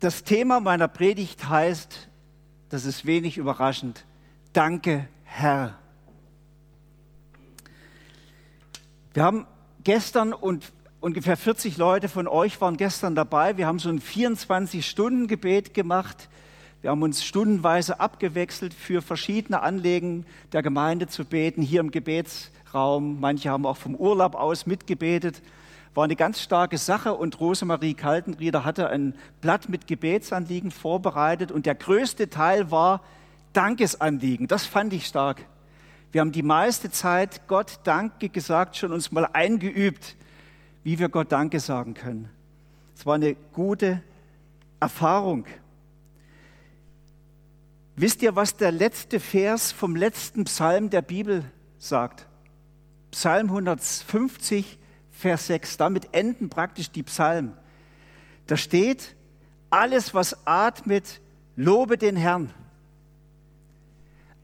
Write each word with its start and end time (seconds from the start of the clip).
Das 0.00 0.24
Thema 0.24 0.60
meiner 0.60 0.88
Predigt 0.88 1.50
heißt, 1.50 2.08
das 2.70 2.86
ist 2.86 3.04
wenig 3.04 3.36
überraschend, 3.36 4.06
Danke 4.54 5.06
Herr. 5.24 5.78
Wir 9.12 9.22
haben 9.22 9.46
gestern 9.84 10.32
und 10.32 10.72
ungefähr 11.00 11.36
40 11.36 11.76
Leute 11.76 12.08
von 12.08 12.26
euch 12.26 12.58
waren 12.62 12.78
gestern 12.78 13.14
dabei. 13.14 13.58
Wir 13.58 13.66
haben 13.66 13.78
so 13.78 13.90
ein 13.90 14.00
24-Stunden-Gebet 14.00 15.74
gemacht. 15.74 16.30
Wir 16.80 16.90
haben 16.90 17.02
uns 17.02 17.22
stundenweise 17.22 18.00
abgewechselt 18.00 18.72
für 18.72 19.02
verschiedene 19.02 19.60
Anliegen 19.60 20.24
der 20.52 20.62
Gemeinde 20.62 21.08
zu 21.08 21.26
beten, 21.26 21.60
hier 21.60 21.80
im 21.80 21.90
Gebetsraum. 21.90 23.20
Manche 23.20 23.50
haben 23.50 23.66
auch 23.66 23.76
vom 23.76 23.94
Urlaub 23.94 24.34
aus 24.34 24.64
mitgebetet. 24.64 25.42
War 25.94 26.04
eine 26.04 26.16
ganz 26.16 26.40
starke 26.40 26.78
Sache 26.78 27.14
und 27.14 27.40
Rosemarie 27.40 27.94
Kaltenrieder 27.94 28.64
hatte 28.64 28.88
ein 28.90 29.14
Blatt 29.40 29.68
mit 29.68 29.86
Gebetsanliegen 29.86 30.70
vorbereitet 30.70 31.50
und 31.50 31.66
der 31.66 31.74
größte 31.74 32.30
Teil 32.30 32.70
war 32.70 33.02
Dankesanliegen. 33.52 34.46
Das 34.46 34.66
fand 34.66 34.92
ich 34.92 35.06
stark. 35.06 35.44
Wir 36.12 36.20
haben 36.20 36.32
die 36.32 36.42
meiste 36.42 36.90
Zeit 36.90 37.46
Gott 37.48 37.80
Danke 37.84 38.28
gesagt, 38.28 38.76
schon 38.76 38.92
uns 38.92 39.12
mal 39.12 39.28
eingeübt, 39.32 40.16
wie 40.84 40.98
wir 40.98 41.08
Gott 41.08 41.32
Danke 41.32 41.60
sagen 41.60 41.94
können. 41.94 42.28
Es 42.96 43.06
war 43.06 43.14
eine 43.14 43.34
gute 43.52 44.02
Erfahrung. 44.78 45.46
Wisst 47.96 48.22
ihr, 48.22 48.34
was 48.34 48.56
der 48.56 48.72
letzte 48.72 49.20
Vers 49.20 49.72
vom 49.72 49.94
letzten 49.94 50.44
Psalm 50.44 50.90
der 50.90 51.02
Bibel 51.02 51.44
sagt? 51.78 52.26
Psalm 53.10 53.48
150, 53.48 54.78
Vers 55.20 55.46
6. 55.46 55.76
Damit 55.76 56.08
enden 56.12 56.48
praktisch 56.48 56.90
die 56.90 57.02
Psalmen. 57.02 57.52
Da 58.46 58.56
steht, 58.56 59.14
alles, 59.68 60.14
was 60.14 60.46
atmet, 60.46 61.20
lobe 61.56 61.98
den 61.98 62.16
Herrn. 62.16 62.52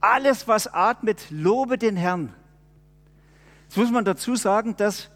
Alles, 0.00 0.46
was 0.46 0.72
atmet, 0.72 1.26
lobe 1.30 1.78
den 1.78 1.96
Herrn. 1.96 2.32
Jetzt 3.64 3.76
muss 3.76 3.90
man 3.90 4.04
dazu 4.04 4.36
sagen, 4.36 4.76
dass 4.76 5.10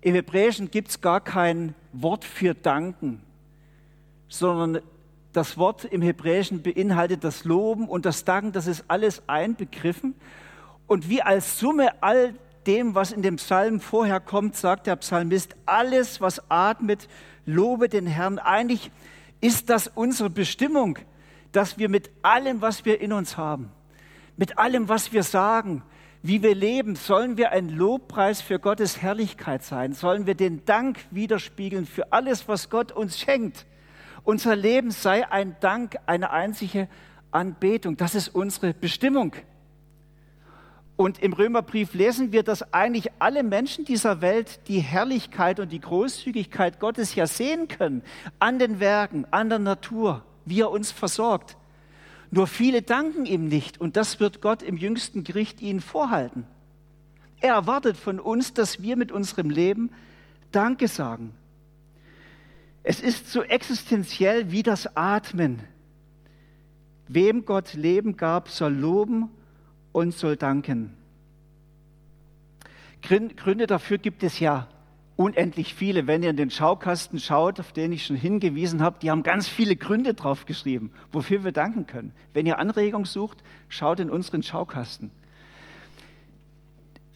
im 0.00 0.14
Hebräischen 0.14 0.70
gibt 0.70 0.88
es 0.88 1.00
gar 1.00 1.22
kein 1.22 1.74
Wort 1.92 2.24
für 2.24 2.54
danken, 2.54 3.22
sondern 4.28 4.82
das 5.32 5.56
Wort 5.56 5.84
im 5.84 6.02
Hebräischen 6.02 6.62
beinhaltet 6.62 7.24
das 7.24 7.44
Loben 7.44 7.88
und 7.88 8.04
das 8.04 8.24
Danken, 8.24 8.52
das 8.52 8.66
ist 8.66 8.84
alles 8.88 9.22
einbegriffen. 9.28 10.14
Und 10.86 11.08
wie 11.08 11.22
als 11.22 11.58
Summe 11.58 12.02
all 12.02 12.34
dem, 12.66 12.94
was 12.94 13.12
in 13.12 13.22
dem 13.22 13.36
Psalm 13.36 13.80
vorher 13.80 14.20
kommt, 14.20 14.56
sagt 14.56 14.86
der 14.86 14.96
Psalmist, 14.96 15.54
alles, 15.66 16.20
was 16.20 16.50
atmet, 16.50 17.08
lobe 17.46 17.88
den 17.88 18.06
Herrn. 18.06 18.38
Eigentlich 18.38 18.90
ist 19.40 19.70
das 19.70 19.88
unsere 19.88 20.30
Bestimmung, 20.30 20.98
dass 21.52 21.78
wir 21.78 21.88
mit 21.88 22.10
allem, 22.22 22.60
was 22.60 22.84
wir 22.84 23.00
in 23.00 23.12
uns 23.12 23.36
haben, 23.36 23.70
mit 24.36 24.58
allem, 24.58 24.88
was 24.88 25.12
wir 25.12 25.22
sagen, 25.22 25.82
wie 26.22 26.42
wir 26.42 26.54
leben, 26.54 26.96
sollen 26.96 27.36
wir 27.36 27.52
ein 27.52 27.68
Lobpreis 27.68 28.40
für 28.40 28.58
Gottes 28.58 29.02
Herrlichkeit 29.02 29.62
sein, 29.62 29.92
sollen 29.92 30.26
wir 30.26 30.34
den 30.34 30.64
Dank 30.64 30.98
widerspiegeln 31.10 31.84
für 31.84 32.12
alles, 32.12 32.48
was 32.48 32.70
Gott 32.70 32.92
uns 32.92 33.20
schenkt. 33.20 33.66
Unser 34.24 34.56
Leben 34.56 34.90
sei 34.90 35.30
ein 35.30 35.54
Dank, 35.60 35.96
eine 36.06 36.30
einzige 36.30 36.88
Anbetung. 37.30 37.98
Das 37.98 38.14
ist 38.14 38.28
unsere 38.28 38.72
Bestimmung. 38.72 39.34
Und 40.96 41.20
im 41.20 41.32
Römerbrief 41.32 41.94
lesen 41.94 42.30
wir, 42.30 42.44
dass 42.44 42.72
eigentlich 42.72 43.10
alle 43.18 43.42
Menschen 43.42 43.84
dieser 43.84 44.20
Welt 44.20 44.60
die 44.68 44.78
Herrlichkeit 44.78 45.58
und 45.58 45.72
die 45.72 45.80
Großzügigkeit 45.80 46.78
Gottes 46.78 47.16
ja 47.16 47.26
sehen 47.26 47.66
können, 47.66 48.02
an 48.38 48.60
den 48.60 48.78
Werken, 48.78 49.26
an 49.32 49.48
der 49.48 49.58
Natur, 49.58 50.24
wie 50.44 50.60
er 50.60 50.70
uns 50.70 50.92
versorgt. 50.92 51.56
Nur 52.30 52.46
viele 52.46 52.82
danken 52.82 53.26
ihm 53.26 53.48
nicht 53.48 53.80
und 53.80 53.96
das 53.96 54.20
wird 54.20 54.40
Gott 54.40 54.62
im 54.62 54.76
jüngsten 54.76 55.24
Gericht 55.24 55.60
ihnen 55.60 55.80
vorhalten. 55.80 56.46
Er 57.40 57.54
erwartet 57.54 57.96
von 57.96 58.20
uns, 58.20 58.54
dass 58.54 58.80
wir 58.80 58.96
mit 58.96 59.10
unserem 59.10 59.50
Leben 59.50 59.90
Danke 60.52 60.86
sagen. 60.86 61.34
Es 62.84 63.00
ist 63.00 63.32
so 63.32 63.42
existenziell 63.42 64.52
wie 64.52 64.62
das 64.62 64.96
Atmen. 64.96 65.60
Wem 67.08 67.44
Gott 67.44 67.74
Leben 67.74 68.16
gab, 68.16 68.48
soll 68.48 68.72
loben 68.72 69.30
und 69.94 70.12
soll 70.12 70.36
danken. 70.36 70.92
Gründe 73.00 73.66
dafür 73.66 73.98
gibt 73.98 74.22
es 74.24 74.40
ja 74.40 74.66
unendlich 75.16 75.72
viele. 75.72 76.08
Wenn 76.08 76.22
ihr 76.24 76.30
in 76.30 76.36
den 76.36 76.50
Schaukasten 76.50 77.20
schaut, 77.20 77.60
auf 77.60 77.72
den 77.72 77.92
ich 77.92 78.04
schon 78.04 78.16
hingewiesen 78.16 78.82
habe, 78.82 78.98
die 79.00 79.10
haben 79.10 79.22
ganz 79.22 79.46
viele 79.46 79.76
Gründe 79.76 80.14
drauf 80.14 80.46
geschrieben, 80.46 80.90
wofür 81.12 81.44
wir 81.44 81.52
danken 81.52 81.86
können. 81.86 82.12
Wenn 82.32 82.44
ihr 82.44 82.58
Anregung 82.58 83.06
sucht, 83.06 83.44
schaut 83.68 84.00
in 84.00 84.10
unseren 84.10 84.42
Schaukasten. 84.42 85.12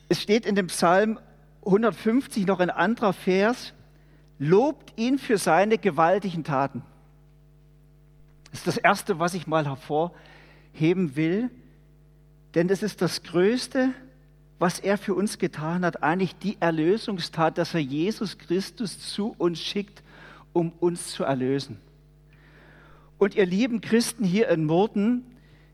Es 0.09 0.22
steht 0.22 0.47
in 0.47 0.55
dem 0.55 0.69
Psalm 0.69 1.19
150 1.66 2.47
noch 2.47 2.60
ein 2.60 2.71
anderer 2.71 3.12
Vers, 3.12 3.75
lobt 4.39 4.97
ihn 4.97 5.19
für 5.19 5.37
seine 5.37 5.78
gewaltigen 5.78 6.45
Taten. 6.45 6.83
Das 8.50 8.60
ist 8.60 8.66
das 8.69 8.77
Erste, 8.77 9.19
was 9.19 9.34
ich 9.34 9.49
mal 9.49 9.66
hervorheben 9.66 11.16
will. 11.16 11.50
Denn 12.54 12.69
es 12.70 12.82
ist 12.82 13.03
das 13.03 13.22
Größte, 13.22 13.91
was 14.59 14.81
er 14.81 14.98
für 14.98 15.14
uns 15.14 15.38
getan 15.38 15.84
hat, 15.84 16.03
eigentlich 16.03 16.36
die 16.36 16.56
Erlösungstat, 16.60 17.59
dass 17.59 17.75
er 17.75 17.81
Jesus 17.81 18.38
Christus 18.38 18.98
zu 18.98 19.34
uns 19.38 19.60
schickt, 19.60 20.03
um 20.53 20.72
uns 20.81 21.12
zu 21.12 21.25
erlösen. 21.25 21.78
Und 23.19 23.34
ihr 23.34 23.47
lieben 23.47 23.81
Christen 23.81 24.25
hier 24.25 24.48
in 24.48 24.64
Murten, 24.64 25.25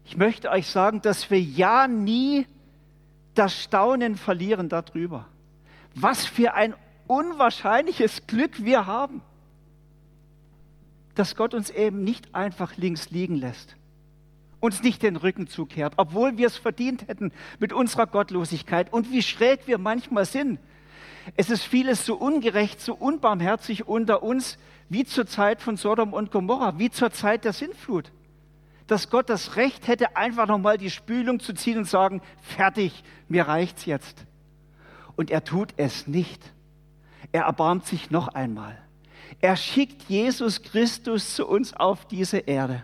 ich 0.05 0.17
möchte 0.17 0.51
euch 0.51 0.67
sagen, 0.67 1.01
dass 1.01 1.31
wir 1.31 1.41
ja 1.41 1.89
nie 1.89 2.47
das 3.35 3.55
Staunen 3.63 4.17
verlieren 4.17 4.69
darüber. 4.69 5.27
Was 5.95 6.27
für 6.27 6.55
ein 6.55 6.75
unwahrscheinliches 7.07 8.27
Glück 8.27 8.65
wir 8.65 8.87
haben, 8.87 9.23
dass 11.15 11.37
Gott 11.37 11.55
uns 11.55 11.71
eben 11.71 12.05
nicht 12.05 12.35
einfach 12.35 12.77
links 12.77 13.11
liegen 13.11 13.37
lässt 13.37 13.77
uns 14.65 14.83
nicht 14.83 15.03
den 15.03 15.17
Rücken 15.17 15.47
zukehrt, 15.47 15.93
obwohl 15.99 16.39
wir 16.39 16.47
es 16.47 16.57
verdient 16.57 17.07
hätten 17.07 17.33
mit 17.59 17.73
unserer 17.73 18.07
Gottlosigkeit 18.07 18.91
und 18.93 19.13
wie 19.13 19.23
schräg 19.23 19.67
wir 19.67 19.77
manchmal 19.77 20.25
sind. 20.25 20.59
Es 21.37 21.51
ist 21.51 21.65
vieles 21.65 22.07
so 22.07 22.17
ungerecht, 22.17 22.81
so 22.81 22.95
unbarmherzig 22.95 23.87
unter 23.87 24.23
uns, 24.23 24.59
wie 24.89 25.05
zur 25.05 25.27
Zeit 25.27 25.61
von 25.61 25.77
Sodom 25.77 26.15
und 26.15 26.31
Gomorra, 26.31 26.79
wie 26.79 26.91
zur 26.91 27.11
Zeit 27.11 27.45
der 27.45 27.53
Sintflut. 27.53 28.11
Dass 28.87 29.11
Gott 29.11 29.29
das 29.29 29.57
Recht 29.57 29.87
hätte, 29.87 30.17
einfach 30.17 30.47
nochmal 30.47 30.79
die 30.79 30.91
Spülung 30.91 31.41
zu 31.41 31.53
ziehen 31.53 31.79
und 31.79 31.89
sagen, 31.89 32.23
fertig, 32.41 33.05
mir 33.29 33.47
reicht's 33.47 33.85
jetzt. 33.85 34.25
Und 35.17 35.31
er 35.31 35.45
tut 35.45 35.75
es 35.77 36.07
nicht. 36.07 36.43
Er 37.33 37.43
erbarmt 37.43 37.87
sich 37.87 38.11
noch 38.11 38.29
einmal. 38.29 38.79
Er 39.41 39.57
schickt 39.57 40.05
Jesus 40.09 40.63
Christus 40.63 41.35
zu 41.35 41.47
uns 41.47 41.75
auf 41.75 42.07
diese 42.07 42.39
Erde. 42.39 42.83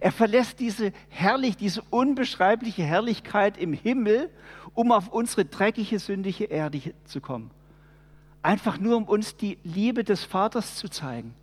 Er 0.00 0.12
verlässt 0.12 0.60
diese 0.60 0.92
herrlich, 1.08 1.56
diese 1.56 1.82
unbeschreibliche 1.90 2.82
Herrlichkeit 2.82 3.56
im 3.58 3.72
Himmel, 3.72 4.30
um 4.74 4.92
auf 4.92 5.08
unsere 5.08 5.44
dreckige, 5.44 5.98
sündige 5.98 6.44
Erde 6.44 6.80
zu 7.04 7.20
kommen. 7.20 7.50
Einfach 8.42 8.78
nur, 8.78 8.96
um 8.96 9.04
uns 9.04 9.36
die 9.36 9.58
Liebe 9.64 10.04
des 10.04 10.24
Vaters 10.24 10.76
zu 10.76 10.88
zeigen, 10.88 11.34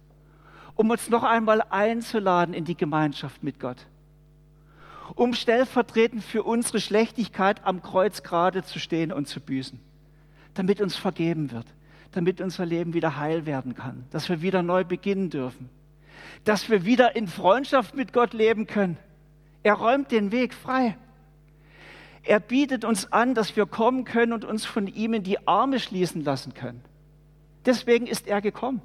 um 0.76 0.90
uns 0.90 1.10
noch 1.10 1.24
einmal 1.24 1.62
einzuladen 1.70 2.54
in 2.54 2.66
die 2.66 2.78
Gemeinschaft 2.78 3.44
mit 3.44 3.60
Gott, 3.60 3.86
um 5.16 5.34
stellvertretend 5.34 6.24
für 6.24 6.44
unsere 6.44 6.80
Schlechtigkeit 6.80 7.66
am 7.66 7.82
Kreuz 7.82 8.24
gerade 8.24 8.64
zu 8.64 8.80
stehen 8.80 9.12
und 9.12 9.28
zu 9.28 9.42
büßen, 9.42 9.80
damit 10.54 10.80
uns 10.82 10.96
vergeben 10.96 11.52
wird, 11.52 11.68
damit 12.12 12.40
unser 12.40 12.66
Leben 12.66 12.94
wieder 12.94 13.18
heil 13.18 13.46
werden 13.46 13.76
kann, 13.76 14.06
dass 14.12 14.30
wir 14.30 14.42
wieder 14.42 14.64
neu 14.64 14.84
beginnen 14.84 15.30
dürfen 15.30 15.70
dass 16.44 16.70
wir 16.70 16.86
wieder 16.86 17.16
in 17.16 17.28
Freundschaft 17.28 17.96
mit 17.96 18.14
Gott 18.14 18.34
leben 18.34 18.68
können. 18.68 18.98
Er 19.64 19.74
räumt 19.74 20.12
den 20.12 20.32
Weg 20.32 20.54
frei. 20.54 20.98
Er 22.24 22.40
bietet 22.40 22.86
uns 22.86 23.12
an, 23.12 23.36
dass 23.36 23.56
wir 23.56 23.66
kommen 23.66 24.04
können 24.04 24.34
und 24.34 24.46
uns 24.46 24.66
von 24.66 24.88
ihm 24.88 25.14
in 25.14 25.24
die 25.24 25.48
Arme 25.48 25.80
schließen 25.80 26.24
lassen 26.24 26.54
können. 26.54 26.84
Deswegen 27.66 28.08
ist 28.08 28.28
er 28.28 28.42
gekommen. 28.42 28.82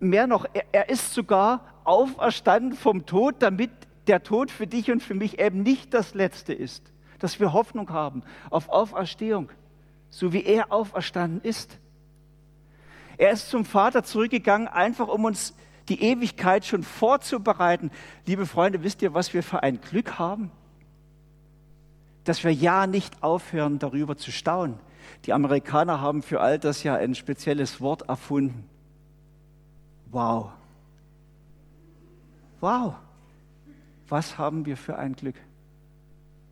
Mehr 0.00 0.26
noch, 0.26 0.46
er, 0.52 0.64
er 0.72 0.88
ist 0.88 1.14
sogar 1.14 1.60
auferstanden 1.84 2.74
vom 2.74 3.06
Tod, 3.06 3.36
damit 3.40 3.70
der 4.06 4.22
Tod 4.22 4.50
für 4.50 4.66
dich 4.66 4.90
und 4.90 5.02
für 5.02 5.14
mich 5.14 5.38
eben 5.38 5.62
nicht 5.62 5.94
das 5.94 6.14
Letzte 6.14 6.52
ist. 6.52 6.82
Dass 7.20 7.40
wir 7.40 7.52
Hoffnung 7.52 7.90
haben 7.90 8.22
auf 8.50 8.68
Auferstehung, 8.68 9.50
so 10.10 10.32
wie 10.32 10.44
er 10.44 10.72
auferstanden 10.72 11.40
ist. 11.42 11.78
Er 13.16 13.30
ist 13.30 13.50
zum 13.50 13.64
Vater 13.64 14.02
zurückgegangen, 14.02 14.66
einfach 14.66 15.08
um 15.08 15.24
uns 15.24 15.54
die 15.88 16.02
Ewigkeit 16.02 16.64
schon 16.64 16.82
vorzubereiten. 16.82 17.90
Liebe 18.26 18.46
Freunde, 18.46 18.82
wisst 18.82 19.02
ihr, 19.02 19.14
was 19.14 19.34
wir 19.34 19.42
für 19.42 19.62
ein 19.62 19.80
Glück 19.80 20.18
haben? 20.18 20.50
Dass 22.24 22.42
wir 22.42 22.52
ja 22.52 22.86
nicht 22.86 23.22
aufhören, 23.22 23.78
darüber 23.78 24.16
zu 24.16 24.32
staunen. 24.32 24.78
Die 25.26 25.32
Amerikaner 25.32 26.00
haben 26.00 26.22
für 26.22 26.40
all 26.40 26.58
das 26.58 26.82
ja 26.82 26.94
ein 26.94 27.14
spezielles 27.14 27.80
Wort 27.80 28.08
erfunden. 28.08 28.64
Wow. 30.10 30.52
Wow. 32.60 32.94
Was 34.08 34.38
haben 34.38 34.64
wir 34.64 34.76
für 34.76 34.96
ein 34.96 35.16
Glück. 35.16 35.36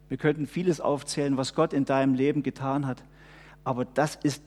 Wir 0.09 0.19
könnten 0.19 0.47
vieles 0.47 0.81
aufzählen, 0.81 1.39
was 1.39 1.55
Gott 1.55 1.73
in 1.73 1.87
deinem 1.87 2.15
Leben 2.15 2.43
getan 2.43 2.87
hat. 2.87 3.03
Aber 3.65 3.87
das 3.87 4.17
ist 4.17 4.43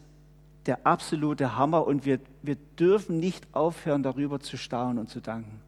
der 0.65 0.85
absolute 0.85 1.55
Hammer 1.57 1.85
und 1.85 2.05
wir, 2.05 2.19
wir 2.41 2.55
dürfen 2.79 3.19
nicht 3.19 3.45
aufhören, 3.53 4.03
darüber 4.03 4.39
zu 4.39 4.57
staunen 4.57 4.99
und 4.99 5.09
zu 5.09 5.19
danken, 5.19 5.61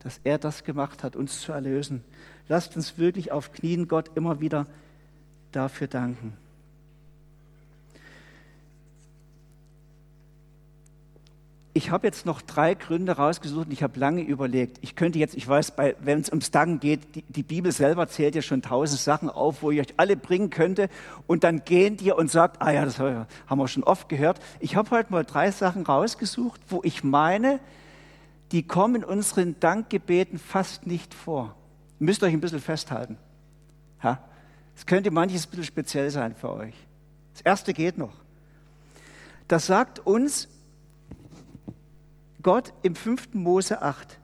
dass 0.00 0.20
er 0.24 0.38
das 0.38 0.64
gemacht 0.64 1.02
hat, 1.02 1.16
uns 1.16 1.40
zu 1.40 1.52
erlösen. 1.52 2.04
Lasst 2.48 2.76
uns 2.76 2.98
wirklich 2.98 3.32
auf 3.32 3.52
Knien 3.52 3.88
Gott 3.88 4.10
immer 4.14 4.40
wieder 4.40 4.66
dafür 5.52 5.86
danken. 5.86 6.36
Ich 11.74 11.90
habe 11.90 12.06
jetzt 12.06 12.26
noch 12.26 12.42
drei 12.42 12.74
Gründe 12.74 13.12
rausgesucht 13.12 13.66
und 13.66 13.72
ich 13.72 13.82
habe 13.82 13.98
lange 13.98 14.22
überlegt. 14.22 14.78
Ich 14.82 14.94
könnte 14.94 15.18
jetzt, 15.18 15.34
ich 15.34 15.48
weiß, 15.48 15.72
wenn 16.00 16.20
es 16.20 16.28
ums 16.28 16.50
Danken 16.50 16.80
geht, 16.80 17.14
die, 17.14 17.22
die, 17.22 17.42
Bibel 17.42 17.72
selber 17.72 18.08
zählt 18.08 18.34
ja 18.34 18.42
schon 18.42 18.60
tausend 18.60 19.00
Sachen 19.00 19.30
auf, 19.30 19.62
wo 19.62 19.70
ich 19.70 19.80
euch 19.80 19.94
alle 19.96 20.16
bringen 20.16 20.50
könnte 20.50 20.90
und 21.26 21.44
dann 21.44 21.64
geht 21.64 22.02
ihr 22.02 22.16
und 22.16 22.30
sagt, 22.30 22.60
ah 22.60 22.70
ja, 22.70 22.84
das 22.84 22.98
haben 22.98 23.26
wir 23.48 23.68
schon 23.68 23.84
oft 23.84 24.10
gehört. 24.10 24.38
Ich 24.60 24.76
habe 24.76 24.90
heute 24.90 25.12
mal 25.12 25.24
drei 25.24 25.50
Sachen 25.50 25.86
rausgesucht, 25.86 26.60
wo 26.68 26.80
ich 26.84 27.04
meine, 27.04 27.58
die 28.52 28.66
kommen 28.66 28.96
in 28.96 29.04
unseren 29.04 29.58
Dankgebeten 29.58 30.38
fast 30.38 30.86
nicht 30.86 31.14
vor. 31.14 31.56
Ihr 32.00 32.06
müsst 32.06 32.22
euch 32.22 32.34
ein 32.34 32.40
bisschen 32.40 32.60
festhalten. 32.60 33.16
Es 34.74 34.86
könnte 34.86 35.10
manches 35.10 35.46
ein 35.46 35.50
bisschen 35.50 35.64
speziell 35.64 36.10
sein 36.10 36.34
für 36.34 36.50
euch. 36.52 36.74
Das 37.34 37.42
erste 37.42 37.72
geht 37.72 37.98
noch. 37.98 38.14
Das 39.48 39.66
sagt 39.66 40.00
uns, 40.00 40.48
Gott 42.42 42.72
im 42.82 42.94
5. 42.94 43.34
Mose 43.34 43.82
8, 43.82 44.18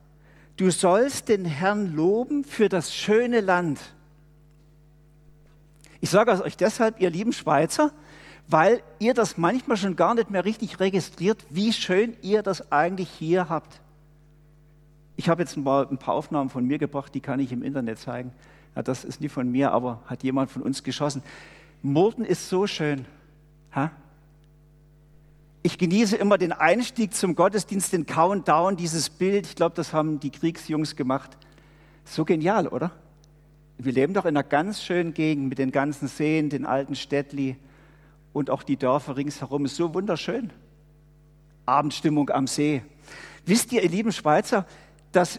du 0.57 0.71
sollst 0.71 1.29
den 1.29 1.45
Herrn 1.45 1.95
loben 1.95 2.45
für 2.45 2.69
das 2.69 2.95
schöne 2.95 3.41
Land. 3.41 3.81
Ich 6.01 6.11
sage 6.11 6.31
es 6.31 6.41
euch 6.41 6.57
deshalb, 6.57 7.01
ihr 7.01 7.11
lieben 7.11 7.33
Schweizer, 7.33 7.93
weil 8.49 8.83
ihr 8.99 9.15
das 9.15 9.37
manchmal 9.37 9.77
schon 9.77 9.97
gar 9.97 10.15
nicht 10.15 10.31
mehr 10.31 10.45
richtig 10.45 10.81
registriert, 10.81 11.45
wie 11.51 11.73
schön 11.73 12.17
ihr 12.23 12.43
das 12.43 12.73
eigentlich 12.73 13.11
hier 13.11 13.49
habt. 13.49 13.81
Ich 15.17 15.29
habe 15.29 15.43
jetzt 15.43 15.57
mal 15.57 15.87
ein 15.91 15.99
paar 15.99 16.15
Aufnahmen 16.15 16.49
von 16.49 16.65
mir 16.65 16.79
gebracht, 16.79 17.15
die 17.15 17.21
kann 17.21 17.41
ich 17.41 17.53
im 17.53 17.63
Internet 17.63 17.99
zeigen. 17.99 18.33
Ja, 18.75 18.83
das 18.83 19.05
ist 19.05 19.21
nie 19.21 19.29
von 19.29 19.51
mir, 19.51 19.73
aber 19.73 20.01
hat 20.07 20.23
jemand 20.23 20.51
von 20.51 20.63
uns 20.63 20.83
geschossen. 20.83 21.23
Murten 21.83 22.25
ist 22.25 22.49
so 22.49 22.67
schön. 22.67 23.05
Ha? 23.75 23.91
Ich 25.69 25.77
genieße 25.77 26.17
immer 26.17 26.39
den 26.39 26.53
Einstieg 26.53 27.13
zum 27.13 27.35
Gottesdienst, 27.35 27.93
den 27.93 28.07
Countdown, 28.07 28.79
dieses 28.79 29.11
Bild. 29.11 29.47
Ich 29.47 29.55
glaube, 29.55 29.77
das 29.77 29.93
haben 29.93 30.19
die 30.19 30.31
Kriegsjungs 30.31 30.97
gemacht. 30.97 31.37
So 32.07 32.25
genial, 32.25 32.69
oder? 32.69 32.91
Wir 33.77 33.93
leben 33.93 34.15
doch 34.15 34.25
in 34.25 34.35
einer 34.35 34.49
ganz 34.49 34.83
schönen 34.83 35.13
Gegend 35.13 35.51
mit 35.51 35.59
den 35.59 35.71
ganzen 35.71 36.09
Seen, 36.09 36.49
den 36.49 36.65
alten 36.65 36.95
Städtli 36.95 37.59
und 38.33 38.49
auch 38.49 38.63
die 38.63 38.79
Dörfer 38.79 39.19
ringsherum. 39.19 39.67
Ist 39.67 39.77
so 39.77 39.93
wunderschön. 39.93 40.55
Abendstimmung 41.67 42.31
am 42.31 42.47
See. 42.47 42.81
Wisst 43.45 43.71
ihr, 43.71 43.83
ihr 43.83 43.91
lieben 43.91 44.11
Schweizer, 44.11 44.65
dass 45.13 45.39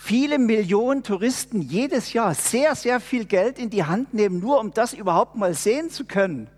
viele 0.00 0.38
Millionen 0.38 1.02
Touristen 1.02 1.60
jedes 1.60 2.12
Jahr 2.12 2.34
sehr, 2.34 2.76
sehr 2.76 3.00
viel 3.00 3.24
Geld 3.24 3.58
in 3.58 3.68
die 3.68 3.82
Hand 3.82 4.14
nehmen, 4.14 4.38
nur 4.38 4.60
um 4.60 4.70
das 4.70 4.92
überhaupt 4.92 5.34
mal 5.34 5.54
sehen 5.54 5.90
zu 5.90 6.04
können? 6.04 6.48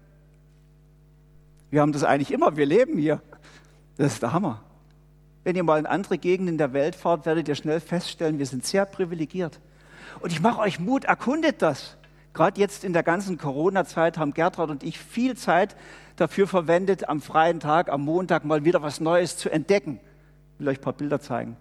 Wir 1.77 1.83
haben 1.83 1.93
das 1.93 2.05
eigentlich 2.05 2.31
immer, 2.31 2.57
wir 2.57 2.65
leben 2.65 2.97
hier. 2.97 3.21
Das 3.99 4.15
ist 4.15 4.23
der 4.23 4.33
Hammer. 4.33 4.63
Wenn 5.45 5.57
ihr 5.57 5.63
mal 5.63 5.79
in 5.79 5.85
andere 5.85 6.17
Gegenden 6.17 6.57
der 6.57 6.73
Welt 6.73 6.95
fahrt, 6.95 7.27
werdet 7.27 7.49
ihr 7.49 7.55
schnell 7.55 7.81
feststellen, 7.81 8.39
wir 8.39 8.47
sind 8.47 8.65
sehr 8.65 8.87
privilegiert. 8.87 9.61
Und 10.21 10.33
ich 10.33 10.41
mache 10.41 10.63
euch 10.63 10.81
Mut, 10.81 11.05
erkundet 11.05 11.61
das. 11.61 11.99
Gerade 12.33 12.59
jetzt 12.59 12.83
in 12.83 12.95
der 12.95 13.03
ganzen 13.03 13.37
Corona-Zeit 13.37 14.17
haben 14.17 14.33
Gertrud 14.33 14.71
und 14.71 14.85
ich 14.85 14.99
viel 14.99 15.37
Zeit 15.37 15.77
dafür 16.17 16.47
verwendet, 16.47 17.11
am 17.11 17.21
freien 17.21 17.61
Tag, 17.61 17.91
am 17.91 18.07
Montag 18.07 18.47
mal 18.47 18.65
wieder 18.65 18.81
was 18.81 18.99
Neues 18.99 19.37
zu 19.37 19.51
entdecken. 19.51 20.01
Ich 20.55 20.61
will 20.61 20.69
euch 20.69 20.79
ein 20.79 20.83
paar 20.83 20.95
Bilder 20.95 21.21
zeigen. 21.21 21.59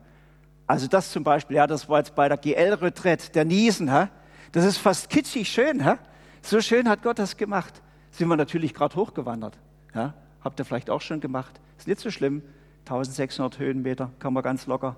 Also 0.65 0.87
das 0.87 1.11
zum 1.11 1.25
Beispiel, 1.25 1.57
ja, 1.57 1.67
das 1.67 1.89
war 1.89 1.97
jetzt 1.97 2.15
bei 2.15 2.29
der 2.29 2.37
GL-Retrette, 2.37 3.33
der 3.33 3.43
Niesen. 3.43 3.93
Hä? 3.93 4.07
Das 4.53 4.63
ist 4.63 4.77
fast 4.77 5.09
kitschig 5.09 5.49
schön. 5.49 5.83
Hä? 5.83 5.95
So 6.41 6.61
schön 6.61 6.87
hat 6.87 7.03
Gott 7.03 7.19
das 7.19 7.35
gemacht. 7.35 7.81
Sind 8.11 8.29
wir 8.29 8.37
natürlich 8.37 8.73
gerade 8.73 8.95
hochgewandert. 8.95 9.57
Ja, 9.95 10.13
habt 10.43 10.59
ihr 10.59 10.65
vielleicht 10.65 10.89
auch 10.89 11.01
schon 11.01 11.21
gemacht. 11.21 11.59
Ist 11.77 11.87
nicht 11.87 12.01
so 12.01 12.11
schlimm. 12.11 12.43
1600 12.81 13.57
Höhenmeter 13.57 14.11
kann 14.19 14.33
man 14.33 14.43
ganz 14.43 14.67
locker 14.67 14.95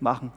machen. 0.00 0.32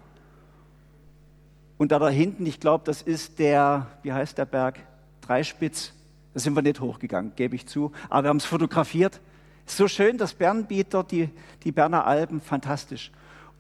Und 1.78 1.92
da 1.92 1.98
da 1.98 2.10
hinten, 2.10 2.46
ich 2.46 2.60
glaube, 2.60 2.84
das 2.86 3.02
ist 3.02 3.40
der, 3.40 3.88
wie 4.04 4.14
heißt 4.14 4.38
der 4.38 4.46
Berg? 4.46 4.80
Dreispitz. 5.22 5.94
Da 6.34 6.40
sind 6.40 6.56
wir 6.56 6.62
nicht 6.62 6.80
hochgegangen, 6.80 7.34
gebe 7.36 7.56
ich 7.56 7.66
zu. 7.66 7.92
Aber 8.10 8.26
wir 8.26 8.30
haben 8.30 8.38
es 8.38 8.46
fotografiert. 8.46 9.20
So 9.66 9.88
schön, 9.88 10.18
das 10.18 10.34
Bernbieter, 10.34 11.04
die, 11.04 11.30
die 11.64 11.72
Berner 11.72 12.06
Alpen, 12.06 12.42
fantastisch. 12.42 13.12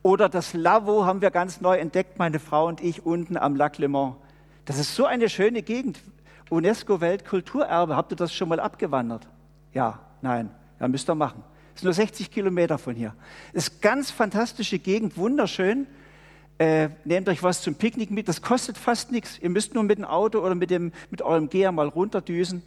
Oder 0.03 0.29
das 0.29 0.53
Lavo 0.53 1.05
haben 1.05 1.21
wir 1.21 1.31
ganz 1.31 1.61
neu 1.61 1.77
entdeckt, 1.77 2.19
meine 2.19 2.39
Frau 2.39 2.67
und 2.67 2.81
ich, 2.81 3.05
unten 3.05 3.37
am 3.37 3.55
Lac 3.55 3.77
Le 3.77 3.87
Mans. 3.87 4.15
Das 4.65 4.77
ist 4.77 4.95
so 4.95 5.05
eine 5.05 5.29
schöne 5.29 5.61
Gegend. 5.63 6.01
UNESCO-Weltkulturerbe. 6.49 7.95
Habt 7.95 8.11
ihr 8.11 8.17
das 8.17 8.33
schon 8.33 8.49
mal 8.49 8.59
abgewandert? 8.59 9.27
Ja, 9.73 9.99
Nein, 10.21 10.49
ja, 10.79 10.87
müsst 10.87 11.09
ihr 11.09 11.15
machen. 11.15 11.43
Es 11.73 11.81
ist 11.81 11.83
nur 11.83 11.93
60 11.93 12.31
Kilometer 12.31 12.77
von 12.77 12.95
hier. 12.95 13.15
Ist 13.53 13.81
ganz 13.81 14.11
fantastische 14.11 14.79
Gegend, 14.79 15.17
wunderschön. 15.17 15.87
Äh, 16.57 16.89
nehmt 17.05 17.27
euch 17.27 17.41
was 17.41 17.61
zum 17.61 17.75
Picknick 17.75 18.11
mit, 18.11 18.27
das 18.27 18.41
kostet 18.41 18.77
fast 18.77 19.11
nichts. 19.11 19.39
Ihr 19.39 19.49
müsst 19.49 19.73
nur 19.73 19.83
mit 19.83 19.97
dem 19.97 20.05
Auto 20.05 20.39
oder 20.39 20.53
mit, 20.53 20.69
dem, 20.69 20.91
mit 21.09 21.21
eurem 21.21 21.49
Geher 21.49 21.71
mal 21.71 21.87
runterdüsen. 21.87 22.61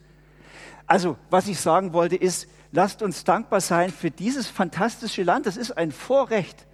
Also, 0.87 1.17
was 1.31 1.49
ich 1.49 1.61
sagen 1.61 1.93
wollte, 1.93 2.17
ist, 2.17 2.49
lasst 2.73 3.03
uns 3.03 3.25
dankbar 3.25 3.61
sein 3.61 3.91
für 3.91 4.11
dieses 4.11 4.49
fantastische 4.49 5.23
Land. 5.23 5.47
Das 5.47 5.57
ist 5.57 5.71
ein 5.73 5.93
Vorrecht. 5.93 6.67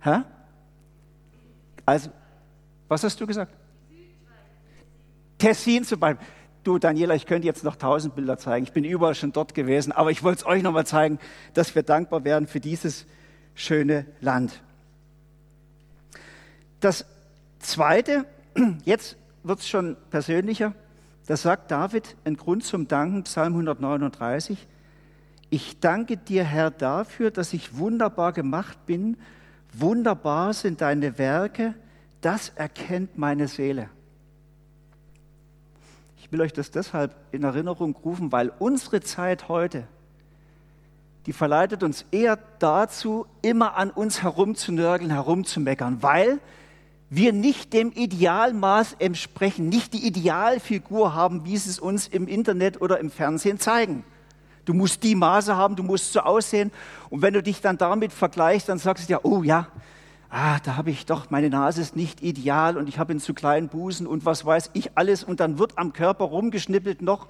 Hä? 0.00 0.22
Also, 1.86 2.10
was 2.88 3.04
hast 3.04 3.20
du 3.20 3.26
gesagt? 3.26 3.54
Tessin 5.38 5.84
zum 5.84 6.00
Beispiel. 6.00 6.26
Du, 6.68 6.78
Daniela, 6.78 7.14
ich 7.14 7.24
könnte 7.24 7.46
jetzt 7.46 7.64
noch 7.64 7.76
tausend 7.76 8.14
Bilder 8.14 8.36
zeigen. 8.36 8.62
Ich 8.62 8.72
bin 8.72 8.84
überall 8.84 9.14
schon 9.14 9.32
dort 9.32 9.54
gewesen, 9.54 9.90
aber 9.90 10.10
ich 10.10 10.22
wollte 10.22 10.40
es 10.40 10.46
euch 10.46 10.62
nochmal 10.62 10.84
zeigen, 10.84 11.18
dass 11.54 11.74
wir 11.74 11.82
dankbar 11.82 12.24
werden 12.24 12.46
für 12.46 12.60
dieses 12.60 13.06
schöne 13.54 14.04
Land. 14.20 14.60
Das 16.80 17.06
Zweite, 17.58 18.26
jetzt 18.84 19.16
wird 19.44 19.60
es 19.60 19.66
schon 19.66 19.96
persönlicher, 20.10 20.74
da 21.26 21.38
sagt 21.38 21.70
David, 21.70 22.16
ein 22.26 22.36
Grund 22.36 22.64
zum 22.64 22.86
Danken, 22.86 23.22
Psalm 23.22 23.54
139, 23.54 24.66
ich 25.48 25.80
danke 25.80 26.18
dir, 26.18 26.44
Herr, 26.44 26.70
dafür, 26.70 27.30
dass 27.30 27.54
ich 27.54 27.78
wunderbar 27.78 28.34
gemacht 28.34 28.84
bin. 28.84 29.16
Wunderbar 29.72 30.52
sind 30.52 30.82
deine 30.82 31.16
Werke, 31.16 31.72
das 32.20 32.50
erkennt 32.50 33.16
meine 33.16 33.48
Seele. 33.48 33.88
Ich 36.28 36.32
will 36.32 36.42
euch 36.42 36.52
das 36.52 36.70
deshalb 36.70 37.14
in 37.32 37.42
Erinnerung 37.42 37.96
rufen, 38.04 38.30
weil 38.32 38.52
unsere 38.58 39.00
Zeit 39.00 39.48
heute, 39.48 39.88
die 41.24 41.32
verleitet 41.32 41.82
uns 41.82 42.04
eher 42.10 42.38
dazu, 42.58 43.24
immer 43.40 43.76
an 43.76 43.90
uns 43.90 44.22
herumzunörgeln, 44.22 45.10
herumzumeckern, 45.10 46.02
weil 46.02 46.38
wir 47.08 47.32
nicht 47.32 47.72
dem 47.72 47.92
Idealmaß 47.92 48.96
entsprechen, 48.98 49.70
nicht 49.70 49.94
die 49.94 50.06
Idealfigur 50.06 51.14
haben, 51.14 51.46
wie 51.46 51.56
sie 51.56 51.70
es 51.70 51.78
uns 51.78 52.08
im 52.08 52.28
Internet 52.28 52.82
oder 52.82 53.00
im 53.00 53.10
Fernsehen 53.10 53.58
zeigen. 53.58 54.04
Du 54.66 54.74
musst 54.74 55.02
die 55.04 55.14
Maße 55.14 55.56
haben, 55.56 55.76
du 55.76 55.82
musst 55.82 56.12
so 56.12 56.20
aussehen. 56.20 56.70
Und 57.08 57.22
wenn 57.22 57.32
du 57.32 57.42
dich 57.42 57.62
dann 57.62 57.78
damit 57.78 58.12
vergleichst, 58.12 58.68
dann 58.68 58.76
sagst 58.76 59.08
du 59.08 59.12
ja, 59.14 59.20
oh 59.22 59.42
ja, 59.42 59.68
ah, 60.30 60.58
da 60.60 60.76
habe 60.76 60.90
ich 60.90 61.06
doch, 61.06 61.30
meine 61.30 61.50
Nase 61.50 61.80
ist 61.80 61.96
nicht 61.96 62.22
ideal 62.22 62.76
und 62.76 62.88
ich 62.88 62.98
habe 62.98 63.10
einen 63.10 63.20
zu 63.20 63.34
kleinen 63.34 63.68
Busen 63.68 64.06
und 64.06 64.24
was 64.24 64.44
weiß 64.44 64.70
ich 64.74 64.96
alles 64.96 65.24
und 65.24 65.40
dann 65.40 65.58
wird 65.58 65.78
am 65.78 65.92
Körper 65.92 66.24
rumgeschnippelt 66.24 67.02
noch 67.02 67.28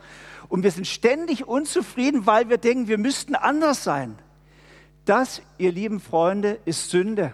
und 0.48 0.62
wir 0.62 0.70
sind 0.70 0.86
ständig 0.86 1.46
unzufrieden, 1.46 2.26
weil 2.26 2.48
wir 2.48 2.58
denken, 2.58 2.88
wir 2.88 2.98
müssten 2.98 3.34
anders 3.34 3.84
sein. 3.84 4.18
Das, 5.04 5.42
ihr 5.58 5.72
lieben 5.72 6.00
Freunde, 6.00 6.58
ist 6.64 6.90
Sünde. 6.90 7.32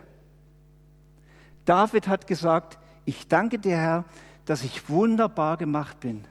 David 1.64 2.08
hat 2.08 2.26
gesagt, 2.26 2.78
ich 3.04 3.26
danke 3.28 3.58
dir, 3.58 3.76
Herr, 3.76 4.04
dass 4.44 4.62
ich 4.62 4.88
wunderbar 4.88 5.56
gemacht 5.56 6.00
bin. 6.00 6.24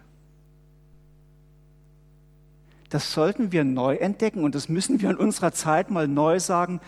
Das 2.90 3.12
sollten 3.12 3.52
wir 3.52 3.63
neu 3.63 3.96
entdecken 3.96 4.44
und 4.44 4.54
das 4.54 4.70
müssen 4.70 5.02
wir 5.02 5.10
in 5.10 5.18
unserer 5.18 5.52
Zeit 5.52 5.90
mal 5.90 6.08
neu 6.08 6.40
sagen. 6.40 6.80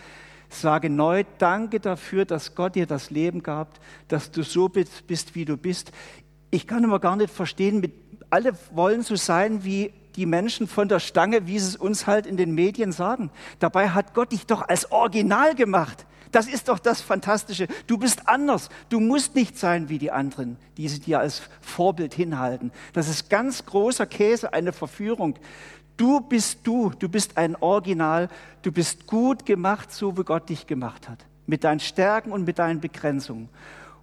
Sage 0.48 0.90
neu, 0.90 1.24
danke 1.38 1.80
dafür, 1.80 2.24
dass 2.24 2.54
Gott 2.54 2.74
dir 2.74 2.86
das 2.86 3.10
Leben 3.10 3.42
gab, 3.42 3.78
dass 4.08 4.30
du 4.30 4.42
so 4.42 4.68
bist, 4.68 5.34
wie 5.34 5.44
du 5.44 5.56
bist. 5.56 5.92
Ich 6.50 6.66
kann 6.66 6.84
immer 6.84 7.00
gar 7.00 7.16
nicht 7.16 7.32
verstehen, 7.32 7.80
mit, 7.80 7.92
alle 8.30 8.52
wollen 8.72 9.02
so 9.02 9.16
sein 9.16 9.64
wie 9.64 9.92
die 10.16 10.26
Menschen 10.26 10.66
von 10.66 10.88
der 10.88 11.00
Stange, 11.00 11.46
wie 11.46 11.58
sie 11.58 11.68
es 11.68 11.76
uns 11.76 12.06
halt 12.06 12.26
in 12.26 12.36
den 12.36 12.54
Medien 12.54 12.92
sagen. 12.92 13.30
Dabei 13.58 13.90
hat 13.90 14.14
Gott 14.14 14.32
dich 14.32 14.46
doch 14.46 14.62
als 14.62 14.90
Original 14.90 15.54
gemacht. 15.54 16.06
Das 16.32 16.48
ist 16.48 16.68
doch 16.68 16.78
das 16.78 17.00
Fantastische. 17.00 17.68
Du 17.86 17.98
bist 17.98 18.28
anders. 18.28 18.68
Du 18.88 19.00
musst 19.00 19.34
nicht 19.34 19.58
sein 19.58 19.88
wie 19.88 19.98
die 19.98 20.10
anderen, 20.10 20.56
die 20.76 20.88
sie 20.88 21.00
dir 21.00 21.20
als 21.20 21.42
Vorbild 21.60 22.14
hinhalten. 22.14 22.72
Das 22.92 23.08
ist 23.08 23.30
ganz 23.30 23.64
großer 23.64 24.06
Käse, 24.06 24.52
eine 24.52 24.72
Verführung. 24.72 25.38
Du 25.96 26.20
bist 26.20 26.60
du. 26.64 26.90
Du 26.98 27.08
bist 27.08 27.36
ein 27.36 27.56
Original. 27.56 28.28
Du 28.62 28.72
bist 28.72 29.06
gut 29.06 29.46
gemacht, 29.46 29.92
so 29.92 30.16
wie 30.16 30.24
Gott 30.24 30.48
dich 30.48 30.66
gemacht 30.66 31.08
hat. 31.08 31.24
Mit 31.46 31.64
deinen 31.64 31.80
Stärken 31.80 32.32
und 32.32 32.44
mit 32.44 32.58
deinen 32.58 32.80
Begrenzungen. 32.80 33.48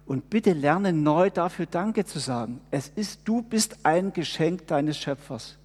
Und 0.06 0.28
bitte 0.28 0.52
lerne 0.52 0.92
neu 0.92 1.30
dafür 1.30 1.66
Danke 1.66 2.04
zu 2.04 2.18
sagen. 2.18 2.60
Es 2.70 2.88
ist, 2.88 3.20
du 3.24 3.42
bist 3.42 3.78
ein 3.84 4.12
Geschenk 4.12 4.66
deines 4.66 4.98
Schöpfers. 4.98 5.56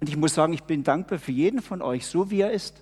Und 0.00 0.08
ich 0.08 0.16
muss 0.16 0.34
sagen, 0.34 0.52
ich 0.52 0.62
bin 0.62 0.84
dankbar 0.84 1.18
für 1.18 1.32
jeden 1.32 1.60
von 1.60 1.82
euch, 1.82 2.06
so 2.06 2.30
wie 2.30 2.40
er 2.40 2.52
ist 2.52 2.74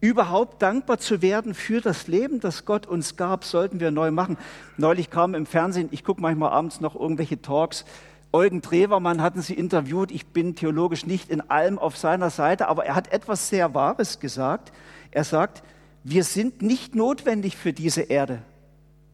überhaupt 0.00 0.62
dankbar 0.62 0.98
zu 0.98 1.22
werden 1.22 1.54
für 1.54 1.80
das 1.80 2.06
Leben, 2.06 2.40
das 2.40 2.64
Gott 2.64 2.86
uns 2.86 3.16
gab, 3.16 3.44
sollten 3.44 3.80
wir 3.80 3.90
neu 3.90 4.10
machen. 4.10 4.38
Neulich 4.76 5.10
kam 5.10 5.34
im 5.34 5.46
Fernsehen, 5.46 5.88
ich 5.90 6.04
gucke 6.04 6.20
manchmal 6.20 6.50
abends 6.50 6.80
noch 6.80 6.94
irgendwelche 6.94 7.42
Talks, 7.42 7.84
Eugen 8.30 8.60
Drewermann 8.60 9.22
hatten 9.22 9.40
sie 9.40 9.54
interviewt. 9.54 10.10
Ich 10.10 10.26
bin 10.26 10.54
theologisch 10.54 11.06
nicht 11.06 11.30
in 11.30 11.40
allem 11.40 11.78
auf 11.78 11.96
seiner 11.96 12.30
Seite, 12.30 12.68
aber 12.68 12.84
er 12.84 12.94
hat 12.94 13.10
etwas 13.12 13.48
sehr 13.48 13.74
Wahres 13.74 14.20
gesagt. 14.20 14.72
Er 15.10 15.24
sagt, 15.24 15.62
wir 16.04 16.24
sind 16.24 16.60
nicht 16.60 16.94
notwendig 16.94 17.56
für 17.56 17.72
diese 17.72 18.02
Erde. 18.02 18.42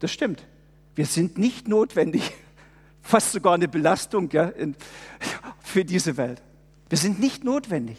Das 0.01 0.11
stimmt. 0.11 0.45
Wir 0.95 1.07
sind 1.07 1.39
nicht 1.39 1.69
notwendig. 1.69 2.33
Fast 3.03 3.33
sogar 3.33 3.55
eine 3.55 3.69
Belastung 3.69 4.31
ja, 4.31 4.45
in, 4.45 4.75
für 5.61 5.85
diese 5.85 6.17
Welt. 6.17 6.43
Wir 6.89 6.99
sind 6.99 7.21
nicht 7.21 7.45
notwendig. 7.45 7.99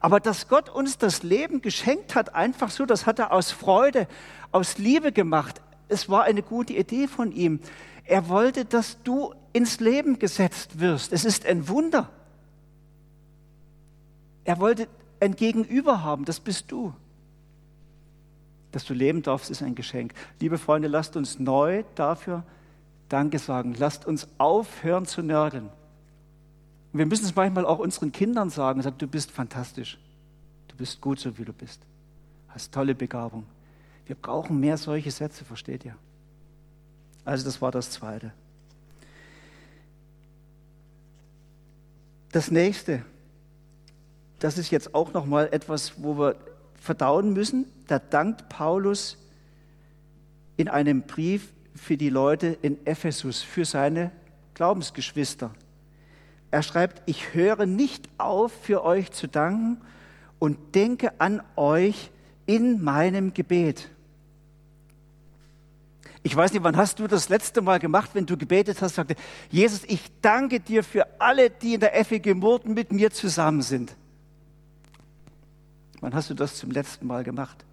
Aber 0.00 0.20
dass 0.20 0.48
Gott 0.48 0.68
uns 0.68 0.98
das 0.98 1.22
Leben 1.22 1.62
geschenkt 1.62 2.14
hat, 2.14 2.34
einfach 2.34 2.70
so, 2.70 2.86
das 2.86 3.06
hat 3.06 3.18
er 3.18 3.32
aus 3.32 3.50
Freude, 3.50 4.06
aus 4.52 4.78
Liebe 4.78 5.12
gemacht. 5.12 5.60
Es 5.88 6.08
war 6.08 6.24
eine 6.24 6.42
gute 6.42 6.72
Idee 6.72 7.08
von 7.08 7.32
ihm. 7.32 7.60
Er 8.10 8.28
wollte, 8.28 8.64
dass 8.64 9.00
du 9.04 9.32
ins 9.52 9.78
Leben 9.78 10.18
gesetzt 10.18 10.80
wirst. 10.80 11.12
Es 11.12 11.24
ist 11.24 11.46
ein 11.46 11.68
Wunder. 11.68 12.10
Er 14.42 14.58
wollte 14.58 14.88
ein 15.20 15.36
Gegenüber 15.36 16.02
haben, 16.02 16.24
das 16.24 16.40
bist 16.40 16.72
du. 16.72 16.92
Dass 18.72 18.84
du 18.84 18.94
leben 18.94 19.22
darfst, 19.22 19.48
ist 19.48 19.62
ein 19.62 19.76
Geschenk. 19.76 20.12
Liebe 20.40 20.58
Freunde, 20.58 20.88
lasst 20.88 21.16
uns 21.16 21.38
neu 21.38 21.84
dafür 21.94 22.42
Danke 23.08 23.38
sagen. 23.38 23.76
Lasst 23.78 24.06
uns 24.06 24.26
aufhören 24.38 25.06
zu 25.06 25.22
nörgeln. 25.22 25.68
Und 26.92 26.98
wir 26.98 27.06
müssen 27.06 27.26
es 27.26 27.36
manchmal 27.36 27.64
auch 27.64 27.78
unseren 27.78 28.10
Kindern 28.10 28.50
sagen, 28.50 28.82
sagen, 28.82 28.98
du 28.98 29.06
bist 29.06 29.30
fantastisch, 29.30 30.00
du 30.66 30.74
bist 30.74 31.00
gut 31.00 31.20
so, 31.20 31.38
wie 31.38 31.44
du 31.44 31.52
bist, 31.52 31.80
hast 32.48 32.74
tolle 32.74 32.96
Begabung. 32.96 33.46
Wir 34.06 34.16
brauchen 34.16 34.58
mehr 34.58 34.76
solche 34.78 35.12
Sätze, 35.12 35.44
versteht 35.44 35.84
ihr? 35.84 35.94
Also 37.24 37.44
das 37.44 37.60
war 37.60 37.70
das 37.70 37.90
Zweite. 37.90 38.32
Das 42.32 42.50
Nächste, 42.50 43.04
das 44.38 44.56
ist 44.56 44.70
jetzt 44.70 44.94
auch 44.94 45.12
noch 45.12 45.26
mal 45.26 45.48
etwas, 45.52 45.94
wo 46.02 46.16
wir 46.16 46.36
verdauen 46.80 47.32
müssen. 47.32 47.66
Da 47.88 47.98
dankt 47.98 48.48
Paulus 48.48 49.18
in 50.56 50.68
einem 50.68 51.02
Brief 51.02 51.52
für 51.74 51.96
die 51.96 52.10
Leute 52.10 52.58
in 52.62 52.84
Ephesus, 52.86 53.42
für 53.42 53.64
seine 53.64 54.12
Glaubensgeschwister. 54.54 55.50
Er 56.50 56.62
schreibt, 56.62 57.02
ich 57.06 57.34
höre 57.34 57.66
nicht 57.66 58.08
auf, 58.18 58.52
für 58.52 58.84
euch 58.84 59.10
zu 59.12 59.26
danken 59.26 59.80
und 60.38 60.74
denke 60.74 61.12
an 61.20 61.42
euch 61.56 62.10
in 62.46 62.82
meinem 62.82 63.34
Gebet. 63.34 63.88
Ich 66.22 66.36
weiß 66.36 66.52
nicht, 66.52 66.62
wann 66.62 66.76
hast 66.76 66.98
du 66.98 67.06
das 67.06 67.28
letzte 67.30 67.62
Mal 67.62 67.78
gemacht, 67.78 68.10
wenn 68.12 68.26
du 68.26 68.36
gebetet 68.36 68.82
hast, 68.82 68.96
sagte, 68.96 69.16
Jesus, 69.50 69.84
ich 69.86 70.02
danke 70.20 70.60
dir 70.60 70.84
für 70.84 71.06
alle, 71.18 71.48
die 71.48 71.74
in 71.74 71.80
der 71.80 72.04
FEG 72.04 72.34
Murten 72.34 72.74
mit 72.74 72.92
mir 72.92 73.10
zusammen 73.10 73.62
sind. 73.62 73.96
Wann 76.00 76.14
hast 76.14 76.28
du 76.28 76.34
das 76.34 76.56
zum 76.56 76.70
letzten 76.70 77.06
Mal 77.06 77.24
gemacht? 77.24 77.64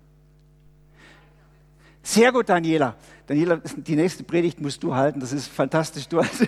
Sehr 2.03 2.31
gut, 2.31 2.47
Daniela. 2.47 2.95
Daniela, 3.25 3.57
die 3.57 3.95
nächste 3.97 4.23
Predigt 4.23 4.61
musst 4.61 4.81
du 4.81 4.95
halten, 4.95 5.19
das 5.19 5.33
ist 5.33 5.49
fantastisch. 5.49 6.07
Du 6.07 6.19
hast 6.19 6.47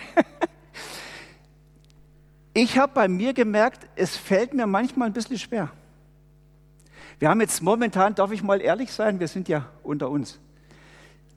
ich 2.54 2.78
habe 2.78 2.92
bei 2.94 3.08
mir 3.08 3.34
gemerkt, 3.34 3.86
es 3.94 4.16
fällt 4.16 4.54
mir 4.54 4.66
manchmal 4.66 5.08
ein 5.08 5.12
bisschen 5.12 5.38
schwer. 5.38 5.70
Wir 7.18 7.28
haben 7.28 7.42
jetzt 7.42 7.60
momentan, 7.62 8.14
darf 8.14 8.32
ich 8.32 8.42
mal 8.42 8.62
ehrlich 8.62 8.90
sein, 8.90 9.20
wir 9.20 9.28
sind 9.28 9.48
ja 9.48 9.68
unter 9.82 10.08
uns. 10.08 10.40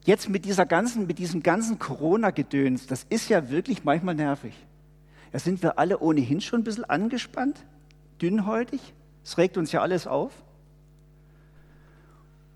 Jetzt 0.05 0.29
mit 0.29 0.45
dieser 0.45 0.65
ganzen, 0.65 1.07
mit 1.07 1.19
diesem 1.19 1.43
ganzen 1.43 1.79
Corona-Gedöns, 1.79 2.87
das 2.87 3.05
ist 3.09 3.29
ja 3.29 3.49
wirklich 3.49 3.83
manchmal 3.83 4.15
nervig. 4.15 4.53
Da 5.31 5.39
sind 5.39 5.63
wir 5.63 5.79
alle 5.79 5.99
ohnehin 5.99 6.41
schon 6.41 6.61
ein 6.61 6.63
bisschen 6.63 6.85
angespannt, 6.85 7.63
dünnhäutig. 8.21 8.93
Es 9.23 9.37
regt 9.37 9.57
uns 9.57 9.71
ja 9.71 9.81
alles 9.81 10.05
auf. 10.05 10.31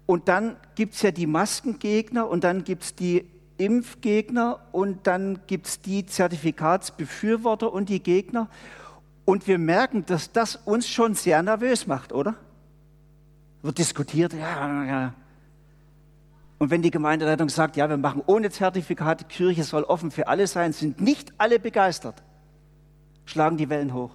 Und 0.05 0.27
dann 0.27 0.57
gibt 0.75 0.95
es 0.95 1.01
ja 1.01 1.11
die 1.11 1.27
Maskengegner 1.27 2.29
und 2.29 2.43
dann 2.43 2.63
gibt 2.63 2.83
es 2.83 2.95
die 2.95 3.25
Impfgegner 3.57 4.59
und 4.71 5.07
dann 5.07 5.39
gibt 5.47 5.67
es 5.67 5.81
die 5.81 6.05
Zertifikatsbefürworter 6.05 7.71
und 7.71 7.89
die 7.89 8.01
Gegner. 8.01 8.49
Und 9.25 9.47
wir 9.47 9.57
merken, 9.57 10.05
dass 10.05 10.31
das 10.31 10.55
uns 10.55 10.87
schon 10.87 11.15
sehr 11.15 11.41
nervös 11.43 11.87
macht, 11.87 12.13
oder? 12.13 12.35
Wird 13.61 13.77
diskutiert, 13.77 14.33
ja, 14.33 14.83
ja. 14.83 15.13
Und 16.59 16.71
wenn 16.71 16.81
die 16.81 16.91
Gemeindeleitung 16.91 17.49
sagt, 17.49 17.77
ja, 17.77 17.87
wir 17.89 17.97
machen 17.97 18.23
ohne 18.25 18.49
Zertifikate, 18.49 19.25
Kirche 19.25 19.63
soll 19.63 19.83
offen 19.83 20.09
für 20.09 20.27
alle 20.27 20.47
sein, 20.47 20.73
sind 20.73 20.99
nicht 21.01 21.33
alle 21.37 21.59
begeistert, 21.59 22.23
schlagen 23.25 23.57
die 23.57 23.69
Wellen 23.69 23.93
hoch. 23.93 24.11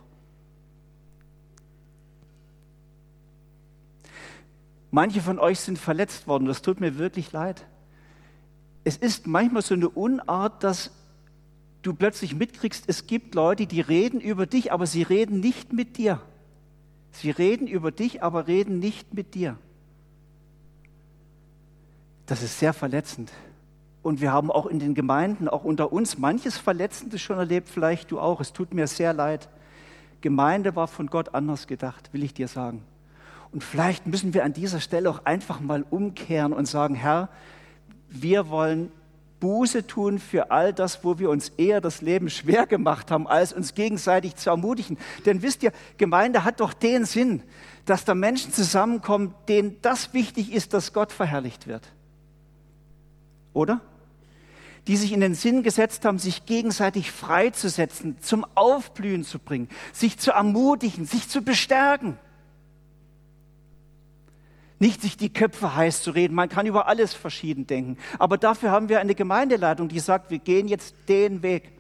Manche 4.90 5.20
von 5.20 5.38
euch 5.38 5.61
sind 5.61 5.78
verletzt 5.78 6.26
worden, 6.26 6.46
das 6.46 6.62
tut 6.62 6.80
mir 6.80 6.99
wirklich 6.99 7.32
leid 7.32 7.64
es 8.84 8.96
ist 8.96 9.26
manchmal 9.26 9.62
so 9.62 9.75
eine 9.75 9.88
Unart, 9.88 10.64
dass 10.64 10.90
du 11.82 11.94
plötzlich 11.94 12.34
mitkriegst, 12.34 12.84
es 12.88 13.06
gibt 13.06 13.34
Leute, 13.34 13.66
die 13.66 13.80
reden 13.80 14.20
über 14.20 14.46
dich, 14.46 14.72
aber 14.72 14.87
sie 14.87 15.02
reden 15.02 15.40
nicht 15.40 15.72
mit 15.72 15.99
dir. 15.99 16.20
Sie 17.12 17.30
reden 17.30 17.66
über 17.66 17.90
dich, 17.90 18.22
aber 18.22 18.46
reden 18.46 18.78
nicht 18.78 19.14
mit 19.14 19.34
dir. 19.34 19.58
Das 22.26 22.43
ist 22.43 22.59
sehr 22.59 22.73
verletzend. 22.73 23.31
Und 24.02 24.21
wir 24.21 24.33
haben 24.33 24.50
auch 24.50 24.67
in 24.67 24.79
den 24.79 24.95
Gemeinden, 24.95 25.49
auch 25.49 25.64
unter 25.64 25.93
uns, 25.93 26.19
manches 26.19 26.59
Verletzendes 26.59 27.21
schon 27.21 27.38
erlebt, 27.38 27.69
vielleicht 27.69 28.11
du 28.11 28.19
auch. 28.19 28.41
Es 28.41 28.52
tut 28.52 28.75
mir 28.75 28.87
sehr 28.87 29.12
leid. 29.12 29.49
Gemeinde 30.21 30.75
war 30.75 30.88
von 30.88 31.09
Gott 31.09 31.35
anders 31.35 31.67
gedacht, 31.67 32.12
will 32.12 32.23
ich 32.23 32.35
dir 32.35 32.49
sagen. 32.49 32.83
Und 33.52 33.62
vielleicht 33.62 34.07
müssen 34.07 34.35
wir 34.35 34.45
an 34.45 34.55
dieser 34.55 34.81
Stelle 34.81 35.11
auch 35.11 35.25
einfach 35.25 35.61
mal 35.61 35.85
umkehren 35.91 36.52
und 36.52 36.67
sagen, 36.67 36.95
Herr, 36.95 37.29
wir 38.09 38.49
wollen 38.49 38.91
Buße 39.41 39.87
tun 39.87 40.19
für 40.19 40.50
all 40.50 40.73
das, 40.73 41.05
wo 41.05 41.19
wir 41.19 41.29
uns 41.29 41.50
eher 41.50 41.81
das 41.81 42.00
Leben 42.00 42.31
schwer 42.31 42.67
gemacht 42.67 43.11
haben, 43.11 43.26
als 43.26 43.52
uns 43.52 43.75
gegenseitig 43.75 44.37
zu 44.37 44.50
ermutigen. 44.50 44.97
Denn 45.26 45.43
wisst 45.43 45.62
ihr, 45.62 45.73
Gemeinde 45.99 46.45
hat 46.45 46.61
doch 46.61 46.73
den 46.73 47.05
Sinn, 47.05 47.43
dass 47.85 48.05
da 48.05 48.14
Menschen 48.14 48.52
zusammenkommen, 48.52 49.35
denen 49.49 49.76
das 49.83 50.14
wichtig 50.14 50.52
ist, 50.52 50.73
dass 50.73 50.93
Gott 50.93 51.12
verherrlicht 51.12 51.67
wird. 51.67 51.83
Oder? 53.52 53.80
Die 54.88 54.97
sich 54.97 55.12
in 55.12 55.21
den 55.21 55.35
Sinn 55.35 55.62
gesetzt 55.62 56.04
haben, 56.04 56.18
sich 56.18 56.47
gegenseitig 56.47 57.11
freizusetzen, 57.11 58.16
zum 58.21 58.44
Aufblühen 58.54 59.25
zu 59.25 59.38
bringen, 59.38 59.68
sich 59.92 60.18
zu 60.18 60.32
ermutigen, 60.32 61.06
sich 61.06 61.28
zu 61.28 61.42
bestärken. 61.42 62.18
Nicht 64.78 65.00
sich 65.00 65.16
die 65.16 65.32
Köpfe 65.32 65.76
heiß 65.76 66.02
zu 66.02 66.11
reden, 66.11 66.35
man 66.35 66.49
kann 66.49 66.66
über 66.66 66.88
alles 66.88 67.14
verschieden 67.14 67.68
denken. 67.68 67.99
Aber 68.18 68.37
dafür 68.37 68.73
haben 68.73 68.88
wir 68.88 68.99
eine 68.99 69.14
Gemeindeleitung, 69.14 69.88
die 69.88 70.00
sagt, 70.00 70.30
wir 70.30 70.40
gehen 70.40 70.66
jetzt 70.66 70.97
den 71.09 71.42
Weg. 71.44 71.71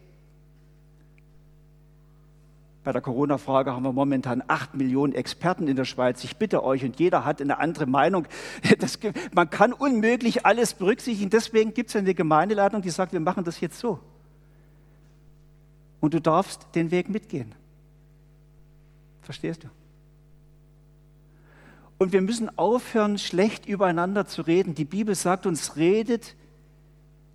Bei 2.84 2.90
der 2.90 3.00
Corona-Frage 3.00 3.72
haben 3.72 3.84
wir 3.84 3.92
momentan 3.92 4.42
acht 4.48 4.74
Millionen 4.74 5.12
Experten 5.12 5.68
in 5.68 5.76
der 5.76 5.84
Schweiz. 5.84 6.24
Ich 6.24 6.36
bitte 6.36 6.64
euch, 6.64 6.84
und 6.84 6.98
jeder 6.98 7.24
hat 7.24 7.40
eine 7.40 7.58
andere 7.58 7.86
Meinung. 7.86 8.26
Das, 8.78 8.98
man 9.32 9.48
kann 9.50 9.72
unmöglich 9.72 10.44
alles 10.44 10.74
berücksichtigen. 10.74 11.30
Deswegen 11.30 11.74
gibt 11.74 11.90
es 11.90 11.96
eine 11.96 12.14
Gemeindeleitung, 12.14 12.82
die 12.82 12.90
sagt, 12.90 13.12
wir 13.12 13.20
machen 13.20 13.44
das 13.44 13.60
jetzt 13.60 13.78
so. 13.78 14.00
Und 16.00 16.14
du 16.14 16.20
darfst 16.20 16.66
den 16.74 16.90
Weg 16.90 17.08
mitgehen. 17.08 17.54
Verstehst 19.20 19.62
du? 19.62 19.68
Und 21.98 22.12
wir 22.12 22.22
müssen 22.22 22.58
aufhören, 22.58 23.18
schlecht 23.18 23.66
übereinander 23.66 24.26
zu 24.26 24.42
reden. 24.42 24.74
Die 24.74 24.84
Bibel 24.84 25.14
sagt 25.14 25.46
uns, 25.46 25.76
redet 25.76 26.34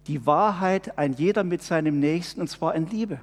die 0.07 0.25
Wahrheit 0.25 0.97
ein 0.97 1.13
jeder 1.13 1.45
mit 1.45 1.63
seinem 1.63 2.01
Nächsten, 2.01 2.41
und 2.41 2.49
zwar 2.49 2.75
in 2.75 2.87
Liebe. 2.87 3.21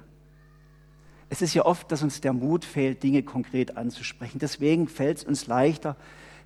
Es 1.29 1.41
ist 1.41 1.53
ja 1.53 1.65
oft, 1.65 1.91
dass 1.91 2.03
uns 2.03 2.21
der 2.21 2.33
Mut 2.33 2.65
fehlt, 2.65 3.03
Dinge 3.03 3.23
konkret 3.23 3.77
anzusprechen. 3.77 4.39
Deswegen 4.39 4.87
fällt 4.87 5.19
es 5.19 5.23
uns 5.23 5.47
leichter, 5.47 5.95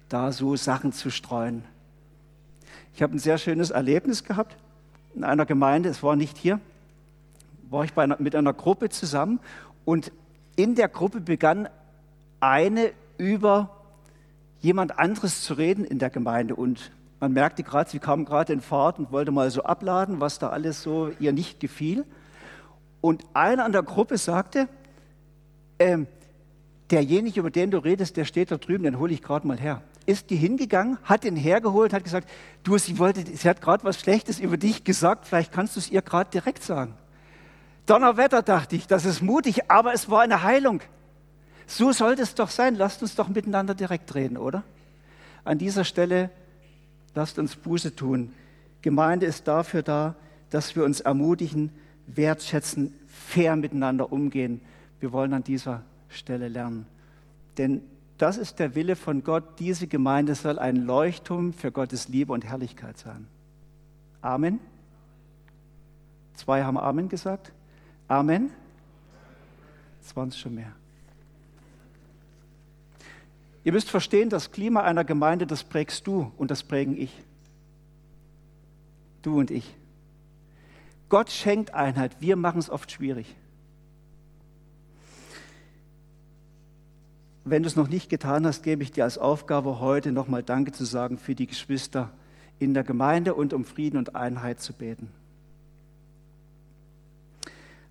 da 0.08 0.32
so 0.32 0.56
Sachen 0.56 0.94
zu 0.94 1.10
streuen. 1.10 1.64
Ich 2.96 3.02
habe 3.02 3.16
ein 3.16 3.20
sehr 3.20 3.38
schönes 3.38 3.72
Erlebnis 3.72 4.24
gehabt 4.24 4.56
in 5.16 5.24
einer 5.24 5.46
Gemeinde, 5.46 5.90
es 5.90 6.04
war 6.04 6.16
nicht 6.16 6.38
hier, 6.38 6.60
war 7.70 7.84
ich 7.84 7.96
einer, 7.98 8.18
mit 8.20 8.36
einer 8.36 8.54
Gruppe 8.54 8.90
zusammen 8.90 9.40
und 9.86 10.12
in 10.56 10.76
der 10.76 10.88
Gruppe 10.88 11.22
begann 11.22 11.70
eine 12.40 12.92
über 13.18 13.70
jemand 14.62 15.00
anderes 15.00 15.44
zu 15.44 15.54
reden 15.54 15.86
in 15.86 16.00
der 16.00 16.10
Gemeinde 16.10 16.56
und 16.56 16.92
man 17.20 17.34
merkte 17.34 17.64
gerade, 17.64 17.90
sie 17.90 18.00
kam 18.00 18.24
gerade 18.24 18.54
in 18.54 18.62
Fahrt 18.62 18.98
und 18.98 19.12
wollte 19.12 19.32
mal 19.32 19.52
so 19.52 19.64
abladen, 19.64 20.22
was 20.22 20.40
da 20.40 20.50
alles 20.50 20.82
so 20.82 21.12
ihr 21.20 21.34
nicht 21.34 21.60
gefiel. 21.60 22.06
Und 23.02 23.24
einer 23.34 23.66
an 23.66 23.72
der 23.72 23.84
Gruppe 23.84 24.18
sagte, 24.18 24.68
ähm, 25.80 26.08
derjenige, 26.92 27.40
über 27.40 27.52
den 27.52 27.72
du 27.72 27.78
redest, 27.78 28.18
der 28.18 28.26
steht 28.26 28.52
da 28.52 28.58
drüben, 28.58 28.84
den 28.84 29.00
hole 29.00 29.14
ich 29.14 29.22
gerade 29.22 29.48
mal 29.48 29.60
her. 29.60 29.82
Ist 30.06 30.30
die 30.30 30.36
hingegangen, 30.36 30.98
hat 31.04 31.24
den 31.24 31.36
hergeholt, 31.36 31.94
hat 31.94 32.04
gesagt, 32.04 32.28
du, 32.64 32.78
sie, 32.78 32.98
wollte, 32.98 33.24
sie 33.26 33.48
hat 33.48 33.62
gerade 33.62 33.84
was 33.84 34.00
Schlechtes 34.00 34.40
über 34.40 34.58
dich 34.58 34.84
gesagt, 34.84 35.28
vielleicht 35.28 35.52
kannst 35.52 35.76
du 35.76 35.80
es 35.80 35.90
ihr 35.90 36.02
gerade 36.02 36.30
direkt 36.32 36.64
sagen. 36.64 36.96
Donnerwetter, 37.86 38.42
dachte 38.42 38.76
ich, 38.76 38.88
das 38.88 39.06
ist 39.06 39.22
mutig, 39.22 39.72
aber 39.72 39.94
es 39.94 40.10
war 40.10 40.22
eine 40.22 40.44
Heilung. 40.44 40.82
So 41.66 41.92
sollte 41.92 42.24
es 42.24 42.36
doch 42.36 42.50
sein. 42.50 42.76
Lasst 42.76 43.02
uns 43.02 43.16
doch 43.16 43.30
miteinander 43.30 43.76
direkt 43.76 44.14
reden, 44.16 44.38
oder? 44.38 44.64
An 45.44 45.58
dieser 45.58 45.84
Stelle 45.84 46.30
lasst 47.14 47.40
uns 47.40 47.56
Buße 47.56 47.96
tun. 47.96 48.34
Gemeinde 48.82 49.26
ist 49.26 49.48
dafür 49.48 49.84
da, 49.84 50.16
dass 50.50 50.76
wir 50.76 50.84
uns 50.84 51.00
ermutigen, 51.00 51.72
wertschätzen, 52.16 52.94
fair 53.08 53.56
miteinander 53.56 54.12
umgehen. 54.12 54.62
Wir 55.00 55.12
wollen 55.12 55.34
an 55.34 55.44
dieser 55.44 55.84
Stelle 56.10 56.48
lernen. 56.48 56.86
Denn 57.58 57.82
das 58.18 58.38
ist 58.38 58.60
der 58.60 58.76
Wille 58.76 58.96
von 58.96 59.24
Gott. 59.24 59.60
Diese 59.60 59.88
Gemeinde 59.88 60.36
soll 60.36 60.60
ein 60.60 60.76
Leuchtturm 60.76 61.54
für 61.54 61.72
Gottes 61.72 62.10
Liebe 62.10 62.34
und 62.34 62.44
Herrlichkeit 62.44 62.98
sein. 62.98 63.28
Amen. 64.22 64.60
Zwei 66.36 66.64
haben 66.64 66.78
Amen 66.78 67.08
gesagt. 67.10 67.52
Amen. 68.08 68.50
Das 70.02 70.16
waren 70.16 70.30
es 70.30 70.38
schon 70.38 70.56
mehr. 70.56 70.72
Ihr 73.64 73.72
müsst 73.72 73.90
verstehen, 73.90 74.30
das 74.30 74.52
Klima 74.52 74.82
einer 74.82 75.04
Gemeinde, 75.04 75.46
das 75.46 75.64
prägst 75.64 76.08
du 76.08 76.32
und 76.38 76.50
das 76.50 76.64
prägen 76.64 76.98
ich. 76.98 77.14
Du 79.22 79.38
und 79.38 79.52
ich. 79.52 79.76
Gott 81.10 81.32
schenkt 81.32 81.74
Einheit, 81.74 82.22
wir 82.22 82.36
machen 82.36 82.60
es 82.60 82.70
oft 82.70 82.92
schwierig. 82.92 83.36
Wenn 87.44 87.64
du 87.64 87.68
es 87.68 87.76
noch 87.76 87.88
nicht 87.88 88.10
getan 88.10 88.46
hast, 88.46 88.62
gebe 88.62 88.84
ich 88.84 88.92
dir 88.92 89.06
als 89.06 89.18
Aufgabe 89.18 89.80
heute 89.80 90.12
nochmal 90.12 90.44
Danke 90.44 90.72
zu 90.72 90.86
sagen 90.86 91.18
für 91.18 91.34
die 91.34 91.48
Geschwister 91.48 92.12
in 92.60 92.76
der 92.76 92.84
Gemeinde 92.84 93.34
und 93.34 93.54
um 93.54 93.66
Frieden 93.66 93.98
und 93.98 94.16
Einheit 94.16 94.62
zu 94.62 94.72
beten. 94.72 95.12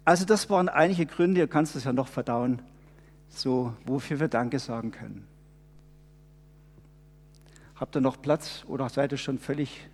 Also 0.05 0.25
das 0.25 0.49
waren 0.49 0.69
einige 0.69 1.07
Gründe, 1.07 1.41
ihr 1.41 1.49
kannst 1.49 1.75
es 1.75 1.85
ja 1.85 1.93
noch 1.93 2.09
verdauen, 2.09 2.63
so 3.29 3.75
wofür 3.85 4.21
wir 4.21 4.29
Danke 4.29 4.61
sagen 4.61 4.93
können. 4.93 5.27
Habt 7.75 7.97
ihr 7.97 8.01
noch 8.01 8.23
Platz 8.23 8.65
oder 8.69 8.89
seid 8.89 9.13
ihr 9.13 9.19
schon 9.19 9.39
völlig 9.39 9.89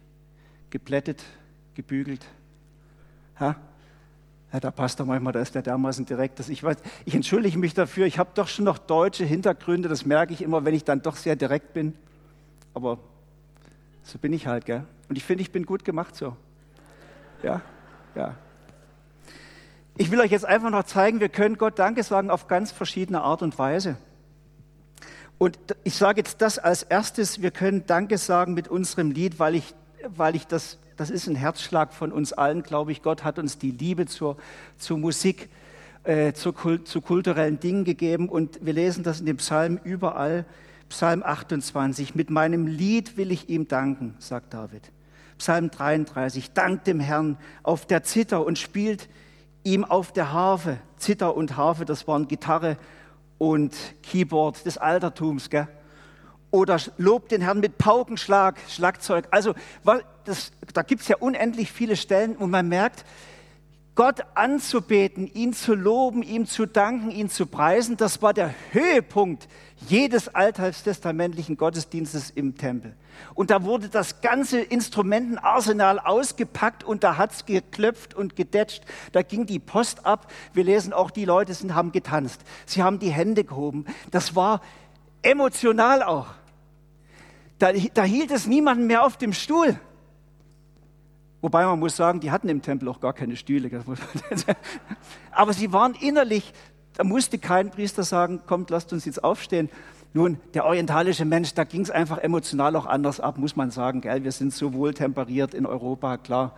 geplättet, 0.71 1.25
gebügelt? 1.75 2.27
Ha? 3.41 3.57
Ja, 4.53 4.61
der 4.61 4.71
Pastor 4.71 5.05
manchmal, 5.05 5.33
da 5.33 5.41
ist 5.41 5.55
der 5.55 5.63
dermaßen 5.63 6.07
direkt, 6.07 6.39
dass 6.39 6.49
ich 6.49 6.63
weiß, 6.63 6.77
ich 7.05 7.15
entschuldige 7.15 7.59
mich 7.59 7.75
dafür, 7.75 8.07
ich 8.07 8.19
habe 8.19 8.31
doch 8.35 8.47
schon 8.47 8.65
noch 8.65 8.79
deutsche 8.79 9.25
Hintergründe, 9.25 9.89
das 9.89 10.07
merke 10.07 10.33
ich 10.33 10.43
immer, 10.43 10.65
wenn 10.65 10.75
ich 10.75 10.85
dann 10.85 11.03
doch 11.03 11.17
sehr 11.17 11.35
direkt 11.35 11.73
bin. 11.73 11.95
Aber 12.73 12.99
so 14.05 14.19
bin 14.19 14.33
ich 14.33 14.47
halt, 14.47 14.65
gell? 14.65 14.85
Und 15.09 15.17
ich 15.17 15.25
finde, 15.25 15.43
ich 15.43 15.51
bin 15.51 15.67
gut 15.67 15.85
gemacht 15.85 16.15
so. 16.15 16.37
Ja, 17.43 17.63
ja. 18.15 18.37
Ich 19.97 20.11
will 20.11 20.21
euch 20.21 20.31
jetzt 20.31 20.45
einfach 20.45 20.71
noch 20.71 20.85
zeigen, 20.85 21.21
wir 21.21 21.29
können 21.29 21.57
Gott 21.57 21.79
Danke 21.79 22.03
sagen 22.03 22.31
auf 22.31 22.49
ganz 22.49 22.73
verschiedene 22.73 23.23
Art 23.23 23.43
und 23.43 23.59
Weise. 23.59 23.97
Und 25.39 25.59
ich 25.83 25.97
sage 25.97 26.21
jetzt 26.21 26.41
das 26.43 26.59
als 26.59 26.83
erstes, 26.83 27.43
wir 27.43 27.51
können 27.51 27.87
Danke 27.87 28.19
sagen 28.19 28.55
mit 28.55 28.69
unserem 28.69 29.11
Lied, 29.11 29.39
weil 29.39 29.55
ich, 29.57 29.75
weil 30.07 30.37
ich 30.37 30.47
das, 30.47 30.79
das 30.97 31.11
ist 31.11 31.27
ein 31.27 31.35
Herzschlag 31.35 31.93
von 31.93 32.13
uns 32.13 32.33
allen, 32.33 32.63
glaube 32.63 32.93
ich. 32.93 33.03
Gott 33.03 33.25
hat 33.25 33.39
uns 33.39 33.59
die 33.59 33.71
Liebe 33.71 34.07
zur, 34.07 34.37
zur 34.79 34.99
Musik, 34.99 35.49
äh, 36.05 36.33
zu, 36.33 36.53
zu 36.53 37.01
kulturellen 37.01 37.61
Dingen 37.61 37.85
gegeben. 37.85 38.29
Und 38.29 38.65
wir 38.65 38.73
lesen 38.73 39.05
das 39.05 39.21
in 39.21 39.27
dem 39.27 39.39
Psalm 39.39 39.79
überall. 39.83 40.45
Psalm 40.89 41.23
28, 41.23 42.15
mit 42.15 42.31
meinem 42.31 42.67
Lied 42.67 43.17
will 43.17 43.33
ich 43.33 43.49
ihm 43.49 43.67
danken, 43.67 44.15
sagt 44.19 44.55
David. 44.55 44.93
Psalm 45.39 45.71
33, 45.71 46.53
dankt 46.53 46.87
dem 46.87 47.01
Herrn 47.01 47.37
auf 47.63 47.87
der 47.87 48.05
Zither 48.05 48.45
und 48.45 48.59
spielt 48.59 49.09
ihm 49.65 49.85
auf 49.85 50.13
der 50.13 50.33
Harfe, 50.33 50.79
Zither 50.99 51.37
und 51.37 51.57
Harfe, 51.57 51.85
das 51.85 52.07
waren 52.07 52.29
Gitarre 52.29 52.77
und 53.39 53.75
Keyboard 54.03 54.65
des 54.65 54.79
Altertums, 54.79 55.51
gell? 55.51 55.67
Oder 56.55 56.79
lobt 56.99 57.33
den 57.33 57.41
Herrn 57.41 57.59
mit 57.59 57.79
Paukenschlag, 57.79 58.61
Schlagzeug. 58.69 59.27
Also 59.33 59.57
das, 60.25 60.53
da 60.73 60.83
gibt 60.83 61.03
es 61.03 61.09
ja 61.09 61.17
unendlich 61.17 61.73
viele 61.73 61.97
Stellen, 61.97 62.37
wo 62.39 62.47
man 62.47 62.69
merkt, 62.69 63.05
Gott 63.97 64.21
anzubeten, 64.37 65.27
ihn 65.27 65.53
zu 65.53 65.75
loben, 65.75 66.23
ihm 66.23 66.47
zu 66.47 66.67
danken, 66.67 67.11
ihn 67.11 67.29
zu 67.29 67.47
preisen, 67.47 67.97
das 67.97 68.23
war 68.23 68.33
der 68.33 68.55
Höhepunkt 68.71 69.49
jedes 69.89 70.33
alttestamentlichen 70.33 71.57
Gottesdienstes 71.57 72.31
im 72.31 72.57
Tempel. 72.57 72.95
Und 73.35 73.51
da 73.51 73.65
wurde 73.65 73.89
das 73.89 74.21
ganze 74.21 74.61
Instrumentenarsenal 74.61 75.99
ausgepackt 75.99 76.85
und 76.85 77.03
da 77.03 77.17
hat 77.17 77.33
es 77.33 77.47
geklopft 77.47 78.15
und 78.15 78.37
gedetscht. 78.37 78.85
Da 79.11 79.23
ging 79.23 79.45
die 79.47 79.59
Post 79.59 80.07
ab. 80.07 80.31
Wir 80.53 80.63
lesen 80.63 80.93
auch, 80.93 81.11
die 81.11 81.25
Leute 81.25 81.53
sind, 81.53 81.75
haben 81.75 81.91
getanzt. 81.91 82.43
Sie 82.65 82.81
haben 82.81 83.01
die 83.01 83.11
Hände 83.11 83.43
gehoben. 83.43 83.87
Das 84.13 84.37
war 84.37 84.61
emotional 85.23 86.05
auch. 86.05 86.29
Da, 87.59 87.73
da 87.73 88.03
hielt 88.03 88.31
es 88.31 88.47
niemanden 88.47 88.87
mehr 88.87 89.05
auf 89.05 89.17
dem 89.17 89.33
Stuhl. 89.33 89.79
Wobei 91.41 91.67
man 91.67 91.79
muss 91.79 91.95
sagen, 91.95 92.21
die 92.21 92.31
hatten 92.31 92.49
im 92.49 92.63
Tempel 92.63 92.89
auch 92.89 93.01
gar 93.01 93.13
keine 93.13 93.37
Stühle. 93.37 93.71
Aber 95.31 95.53
sie 95.53 95.73
waren 95.73 95.95
innerlich, 95.95 96.55
da 96.95 97.05
musste 97.05 97.39
kein 97.39 97.71
Priester 97.71 98.03
sagen, 98.03 98.41
kommt, 98.47 98.71
lasst 98.71 98.93
uns 98.93 99.05
jetzt 99.05 99.23
aufstehen. 99.23 99.69
Nun, 100.17 100.39
der 100.55 100.65
orientalische 100.65 101.25
Mensch, 101.25 101.55
da 101.55 101.65
ging 101.65 101.81
es 101.81 101.91
einfach 101.91 102.19
emotional 102.19 102.77
auch 102.77 102.87
anders 102.87 103.19
ab, 103.19 103.37
muss 103.37 103.57
man 103.57 103.73
sagen. 103.73 104.01
Gell? 104.01 104.23
Wir 104.23 104.31
sind 104.31 104.53
so 104.53 104.73
wohl 104.73 104.95
temperiert 104.95 105.55
in 105.55 105.67
Europa, 105.67 106.19
klar. 106.19 106.55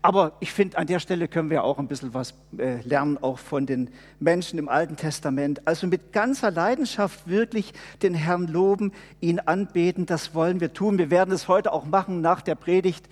Aber 0.00 0.34
ich 0.38 0.52
finde, 0.52 0.78
an 0.78 0.86
der 0.86 1.00
Stelle 1.00 1.26
können 1.26 1.50
wir 1.50 1.64
auch 1.64 1.80
ein 1.80 1.88
bisschen 1.88 2.14
was 2.14 2.34
äh, 2.56 2.80
lernen, 2.82 3.18
auch 3.20 3.40
von 3.40 3.66
den 3.66 3.90
Menschen 4.20 4.60
im 4.60 4.68
Alten 4.68 4.94
Testament. 4.94 5.66
Also 5.66 5.88
mit 5.88 6.12
ganzer 6.12 6.52
Leidenschaft 6.52 7.28
wirklich 7.28 7.72
den 8.00 8.14
Herrn 8.14 8.46
loben, 8.46 8.92
ihn 9.20 9.40
anbeten, 9.40 10.06
das 10.06 10.32
wollen 10.32 10.60
wir 10.60 10.72
tun. 10.72 10.96
Wir 10.96 11.10
werden 11.10 11.34
es 11.34 11.48
heute 11.48 11.72
auch 11.72 11.86
machen 11.86 12.20
nach 12.20 12.42
der 12.42 12.54
Predigt. 12.54 13.08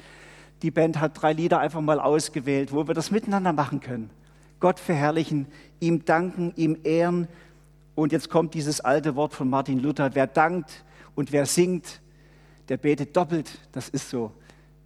Die 0.62 0.70
Band 0.70 1.00
hat 1.00 1.20
drei 1.20 1.32
Lieder 1.32 1.58
einfach 1.58 1.80
mal 1.80 1.98
ausgewählt, 1.98 2.72
wo 2.72 2.86
wir 2.86 2.94
das 2.94 3.10
miteinander 3.10 3.52
machen 3.52 3.80
können. 3.80 4.10
Gott 4.60 4.78
verherrlichen, 4.78 5.46
ihm 5.80 6.04
danken, 6.04 6.52
ihm 6.54 6.78
ehren. 6.84 7.26
Und 7.98 8.12
jetzt 8.12 8.30
kommt 8.30 8.54
dieses 8.54 8.80
alte 8.80 9.16
Wort 9.16 9.34
von 9.34 9.50
Martin 9.50 9.80
Luther, 9.80 10.14
wer 10.14 10.28
dankt 10.28 10.84
und 11.16 11.32
wer 11.32 11.46
singt, 11.46 12.00
der 12.68 12.76
betet 12.76 13.16
doppelt. 13.16 13.50
Das 13.72 13.88
ist 13.88 14.08
so. 14.08 14.30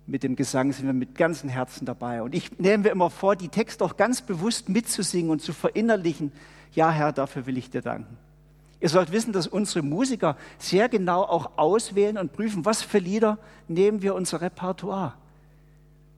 Mit 0.07 0.23
dem 0.23 0.35
Gesang 0.35 0.73
sind 0.73 0.87
wir 0.87 0.95
mit 0.95 1.15
ganzem 1.15 1.51
Herzen 1.51 1.85
dabei. 1.85 2.23
Und 2.23 2.35
ich 2.35 2.59
nehme 2.59 2.85
mir 2.85 2.89
immer 2.89 3.11
vor, 3.11 3.37
die 3.37 3.51
Texte 3.51 3.85
auch 3.85 3.99
ganz 3.99 4.23
bewusst 4.23 4.71
mitzusingen 4.71 5.31
und 5.31 5.43
zu 5.43 5.53
verinnerlichen. 5.53 6.33
Ja, 6.73 6.91
Herr, 6.91 7.13
dafür 7.13 7.45
will 7.45 7.59
ich 7.59 7.69
dir 7.69 7.83
danken. 7.83 8.17
Ihr 8.81 8.89
sollt 8.89 9.13
wissen, 9.13 9.35
dass 9.35 9.47
unsere 9.47 9.83
Musiker 9.83 10.39
sehr 10.57 10.89
genau 10.89 11.21
auch 11.21 11.59
auswählen 11.59 12.17
und 12.17 12.33
prüfen, 12.33 12.65
was 12.65 12.81
für 12.81 12.99
Lieder 12.99 13.37
nehmen 13.69 14.01
wir 14.01 14.15
unser 14.15 14.41
Repertoire 14.41 15.13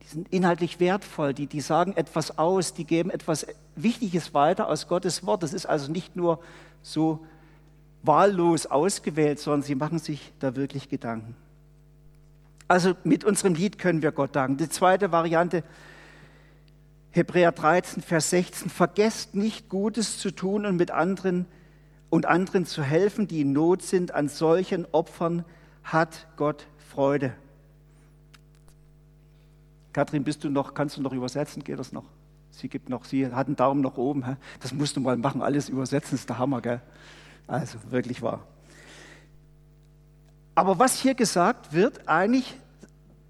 die 0.05 0.09
sind 0.11 0.33
inhaltlich 0.33 0.81
wertvoll, 0.81 1.33
die, 1.33 1.47
die 1.47 1.63
sagen 1.63 1.95
etwas 1.97 2.39
aus, 2.39 2.75
die 2.75 2.85
geben 2.85 3.11
etwas 3.11 3.47
Wichtiges 3.75 4.35
weiter 4.35 4.69
aus 4.69 4.87
Gottes 4.87 5.25
Wort. 5.25 5.43
Das 5.43 5.55
ist 5.55 5.65
also 5.67 5.91
nicht 5.91 6.15
nur 6.15 6.41
so 6.85 7.27
wahllos 8.03 8.67
ausgewählt, 8.67 9.41
sondern 9.41 9.63
sie 9.63 9.75
machen 9.75 9.99
sich 9.99 10.33
da 10.39 10.55
wirklich 10.55 10.89
Gedanken. 10.89 11.35
Also 12.69 12.95
mit 13.03 13.25
unserem 13.25 13.55
Lied 13.55 13.79
können 13.79 14.03
wir 14.03 14.13
Gott 14.13 14.37
danken. 14.37 14.59
Die 14.59 14.69
zweite 14.69 15.11
Variante, 15.11 15.65
Hebräer 17.11 17.53
13, 17.53 18.03
Vers 18.03 18.31
16, 18.31 18.71
vergesst 18.71 19.35
nicht 19.35 19.69
Gutes 19.69 20.19
zu 20.19 20.31
tun 20.31 20.67
und 20.67 20.77
mit 20.77 20.91
anderen 20.91 21.47
und 22.11 22.27
anderen 22.27 22.67
zu 22.67 22.83
helfen, 22.83 23.27
die 23.27 23.41
in 23.41 23.53
Not 23.53 23.83
sind. 23.83 24.13
An 24.13 24.29
solchen 24.29 24.87
Opfern 24.93 25.45
hat 25.83 26.27
Gott 26.37 26.67
Freude. 26.91 27.33
Kathrin, 29.93 30.25
bist 30.25 30.45
du 30.45 30.51
noch, 30.51 30.75
kannst 30.75 30.97
du 30.97 31.03
noch 31.03 31.13
übersetzen? 31.13 31.65
Geht 31.65 31.79
das 31.79 31.93
noch? 31.93 32.05
Sie 32.57 32.69
gibt 32.69 32.89
noch, 32.89 33.05
sie 33.05 33.27
hat 33.27 33.47
einen 33.47 33.57
Daumen 33.57 33.81
nach 33.81 33.97
oben. 33.97 34.37
Das 34.61 34.73
musst 34.73 34.97
du 34.97 35.01
mal 35.01 35.17
machen, 35.17 35.43
alles 35.43 35.69
übersetzen, 35.69 36.15
ist 36.15 36.29
der 36.29 36.39
Hammer, 36.39 36.61
gell? 36.61 36.81
Also 37.47 37.79
wirklich 37.91 38.23
wahr. 38.23 38.41
Aber 40.55 40.79
was 40.79 41.01
hier 41.01 41.15
gesagt 41.15 41.73
wird, 41.73 42.09
eigentlich, 42.09 42.55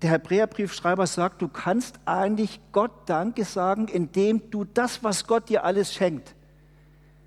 der 0.02 0.10
Hebräerbriefschreiber 0.10 1.06
sagt, 1.06 1.40
du 1.40 1.48
kannst 1.48 1.98
eigentlich 2.04 2.60
Gott 2.72 2.92
Danke 3.06 3.44
sagen, 3.44 3.88
indem 3.88 4.50
du 4.50 4.64
das, 4.64 5.02
was 5.02 5.26
Gott 5.26 5.48
dir 5.48 5.64
alles 5.64 5.94
schenkt, 5.94 6.34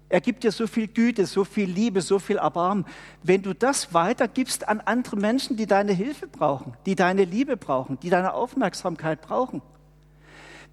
er 0.10 0.22
gibt 0.22 0.44
dir 0.44 0.52
so 0.52 0.68
viel 0.68 0.88
Güte, 0.88 1.26
so 1.26 1.44
viel 1.44 1.70
Liebe, 1.70 2.02
so 2.02 2.18
viel 2.20 2.38
Erbarmen. 2.38 2.86
Wenn 3.24 3.42
du 3.42 3.54
das 3.54 3.94
weitergibst 3.94 4.68
an 4.68 4.80
andere 4.80 5.18
Menschen, 5.18 5.58
die 5.58 5.66
deine 5.66 5.92
Hilfe 5.92 6.28
brauchen, 6.28 6.78
die 6.86 6.96
deine 6.96 7.26
Liebe 7.26 7.58
brauchen, 7.58 8.00
die 8.00 8.10
deine 8.10 8.34
Aufmerksamkeit 8.34 9.22
brauchen. 9.22 9.62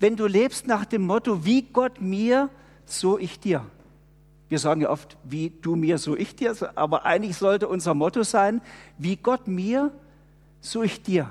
Wenn 0.00 0.16
du 0.16 0.26
lebst 0.26 0.66
nach 0.66 0.84
dem 0.84 1.02
Motto, 1.02 1.44
wie 1.44 1.62
Gott 1.62 2.00
mir, 2.00 2.50
so 2.86 3.18
ich 3.18 3.40
dir. 3.40 3.64
Wir 4.48 4.58
sagen 4.58 4.82
ja 4.82 4.90
oft, 4.90 5.16
wie 5.24 5.50
du 5.62 5.74
mir, 5.74 5.98
so 5.98 6.16
ich 6.16 6.36
dir, 6.36 6.54
aber 6.74 7.04
eigentlich 7.04 7.36
sollte 7.36 7.66
unser 7.68 7.94
Motto 7.94 8.22
sein, 8.22 8.60
wie 8.98 9.16
Gott 9.16 9.48
mir, 9.48 9.90
so 10.60 10.82
ich 10.82 11.02
dir. 11.02 11.30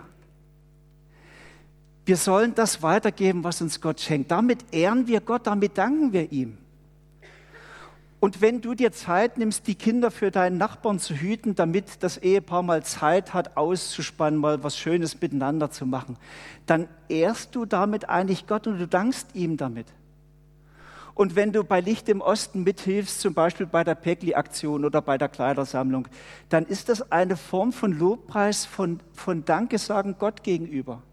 Wir 2.06 2.18
sollen 2.18 2.54
das 2.54 2.82
weitergeben, 2.82 3.44
was 3.44 3.62
uns 3.62 3.80
Gott 3.80 4.02
schenkt. 4.02 4.32
Damit 4.32 4.74
ehren 4.74 5.08
wir 5.08 5.22
Gott, 5.22 5.48
damit 5.48 5.78
danken 5.78 6.12
wir 6.12 6.32
ihm. 6.32 6.58
Und 8.24 8.40
wenn 8.40 8.62
du 8.62 8.74
dir 8.74 8.94
Zeit 8.94 9.38
nimmst, 9.38 9.68
die 9.68 9.76
Kinder 9.76 10.10
für 10.10 10.32
deinen 10.32 10.58
Nachbarn 10.58 10.98
zu 10.98 11.14
hüten, 11.14 11.56
damit 11.56 12.02
das 12.04 12.16
Ehepaar 12.16 12.64
mal 12.64 12.82
Zeit 12.82 13.34
hat, 13.34 13.58
auszuspannen, 13.58 14.40
mal 14.40 14.64
was 14.64 14.78
Schönes 14.78 15.20
miteinander 15.20 15.72
zu 15.72 15.86
machen, 15.86 16.16
dann 16.66 16.88
ehrst 17.10 17.54
du 17.54 17.66
damit 17.66 18.08
eigentlich 18.08 18.48
Gott 18.48 18.66
und 18.66 18.80
du 18.80 18.88
dankst 18.88 19.36
ihm 19.36 19.58
damit. 19.58 19.88
Und 21.16 21.36
wenn 21.36 21.52
du 21.52 21.66
bei 21.66 21.82
Licht 21.82 22.08
im 22.08 22.22
Osten 22.22 22.64
mithilfst, 22.64 23.20
zum 23.20 23.34
Beispiel 23.34 23.66
bei 23.66 23.84
der 23.84 23.96
Päckli-Aktion 23.96 24.86
oder 24.86 25.02
bei 25.02 25.18
der 25.18 25.28
Kleidersammlung, 25.28 26.08
dann 26.48 26.66
ist 26.66 26.88
das 26.88 27.12
eine 27.12 27.36
Form 27.36 27.74
von 27.74 27.92
Lobpreis, 27.92 28.64
von, 28.64 29.02
von 29.12 29.44
Dankesagen 29.44 30.16
Gott 30.18 30.44
gegenüber. 30.44 31.04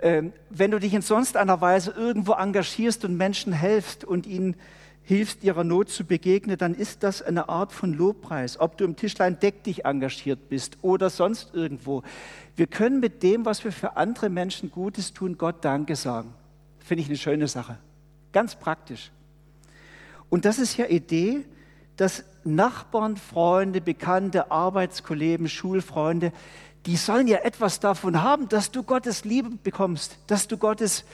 Ähm, 0.00 0.32
wenn 0.48 0.72
du 0.72 0.80
dich 0.80 0.92
in 0.92 1.02
sonst 1.02 1.36
einer 1.36 1.60
Weise 1.60 1.92
irgendwo 1.92 2.32
engagierst 2.32 3.04
und 3.04 3.16
Menschen 3.16 3.52
helfst 3.52 4.02
und 4.02 4.26
ihnen 4.26 4.56
hilfst, 5.02 5.42
ihrer 5.42 5.64
Not 5.64 5.90
zu 5.90 6.04
begegnen, 6.04 6.56
dann 6.56 6.74
ist 6.74 7.02
das 7.02 7.20
eine 7.22 7.48
Art 7.48 7.72
von 7.72 7.92
Lobpreis. 7.92 8.60
Ob 8.60 8.76
du 8.76 8.84
im 8.84 8.96
Tischlein 8.96 9.38
Deck 9.40 9.64
dich 9.64 9.84
engagiert 9.84 10.48
bist 10.48 10.78
oder 10.82 11.10
sonst 11.10 11.54
irgendwo. 11.54 12.02
Wir 12.56 12.66
können 12.66 13.00
mit 13.00 13.22
dem, 13.22 13.44
was 13.44 13.64
wir 13.64 13.72
für 13.72 13.96
andere 13.96 14.28
Menschen 14.28 14.70
Gutes 14.70 15.12
tun, 15.12 15.38
Gott 15.38 15.64
Danke 15.64 15.96
sagen. 15.96 16.32
Finde 16.78 17.02
ich 17.02 17.08
eine 17.08 17.18
schöne 17.18 17.48
Sache. 17.48 17.78
Ganz 18.32 18.54
praktisch. 18.54 19.10
Und 20.28 20.44
das 20.44 20.58
ist 20.58 20.76
ja 20.76 20.86
Idee, 20.86 21.44
dass 21.96 22.24
Nachbarn, 22.44 23.16
Freunde, 23.16 23.80
Bekannte, 23.80 24.50
Arbeitskollegen, 24.50 25.48
Schulfreunde, 25.48 26.32
die 26.86 26.96
sollen 26.96 27.26
ja 27.26 27.38
etwas 27.38 27.80
davon 27.80 28.22
haben, 28.22 28.48
dass 28.48 28.70
du 28.70 28.82
Gottes 28.82 29.24
Liebe 29.24 29.50
bekommst, 29.62 30.18
dass 30.26 30.48
du 30.48 30.56
Gottes 30.56 31.04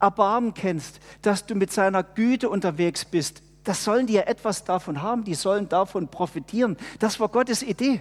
Erbarmen 0.00 0.54
kennst, 0.54 1.00
dass 1.22 1.46
du 1.46 1.54
mit 1.54 1.72
seiner 1.72 2.02
Güte 2.02 2.48
unterwegs 2.48 3.04
bist, 3.04 3.42
das 3.66 3.82
sollen 3.82 4.06
die 4.06 4.12
ja 4.12 4.22
etwas 4.22 4.62
davon 4.62 5.02
haben, 5.02 5.24
die 5.24 5.34
sollen 5.34 5.68
davon 5.68 6.06
profitieren. 6.06 6.76
Das 7.00 7.18
war 7.18 7.28
Gottes 7.28 7.64
Idee. 7.64 8.00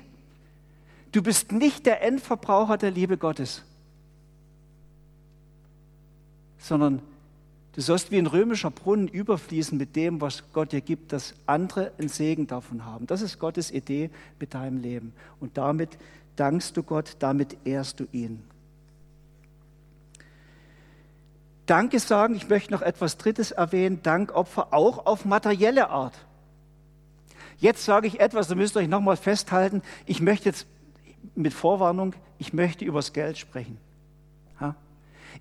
Du 1.12 1.24
bist 1.24 1.52
nicht 1.52 1.88
der 1.88 2.04
Endverbraucher 2.04 2.78
der 2.78 2.92
Liebe 2.92 3.18
Gottes, 3.18 3.64
sondern 6.60 7.02
du 7.74 7.82
sollst 7.82 8.12
wie 8.12 8.20
ein 8.20 8.28
römischer 8.28 8.70
Brunnen 8.70 9.08
überfließen 9.08 9.76
mit 9.76 9.96
dem, 9.96 10.22
was 10.22 10.44
Gott 10.54 10.72
dir 10.72 10.82
gibt, 10.82 11.14
dass 11.14 11.34
andere 11.48 11.94
einen 11.98 12.10
Segen 12.10 12.46
davon 12.46 12.86
haben. 12.86 13.08
Das 13.08 13.22
ist 13.22 13.40
Gottes 13.40 13.72
Idee 13.72 14.12
mit 14.40 14.54
deinem 14.54 14.82
Leben. 14.82 15.14
Und 15.40 15.58
damit 15.58 15.98
dankst 16.36 16.78
du 16.78 16.84
Gott, 16.84 17.16
damit 17.20 17.58
ehrst 17.64 18.00
du 18.00 18.08
ihn. 18.12 18.44
Danke 21.66 22.00
sagen, 22.00 22.36
ich 22.36 22.48
möchte 22.48 22.72
noch 22.72 22.82
etwas 22.82 23.18
Drittes 23.18 23.52
erwähnen, 23.52 24.04
Dankopfer 24.04 24.68
auch 24.72 25.06
auf 25.06 25.26
materielle 25.26 25.90
Art. 25.90 26.14
Jetzt 27.58 27.86
sage 27.86 28.08
ich 28.08 28.20
etwas, 28.20 28.48
da 28.48 28.56
müsst 28.56 28.76
ihr 28.76 28.82
euch 28.82 28.88
nochmal 28.88 29.18
festhalten. 29.18 29.82
Ich 30.06 30.22
möchte 30.22 30.50
jetzt 30.50 30.68
mit 31.36 31.54
Vorwarnung, 31.54 32.14
ich 32.38 32.54
möchte 32.54 32.86
übers 32.86 33.14
Geld 33.14 33.38
sprechen. 33.38 33.78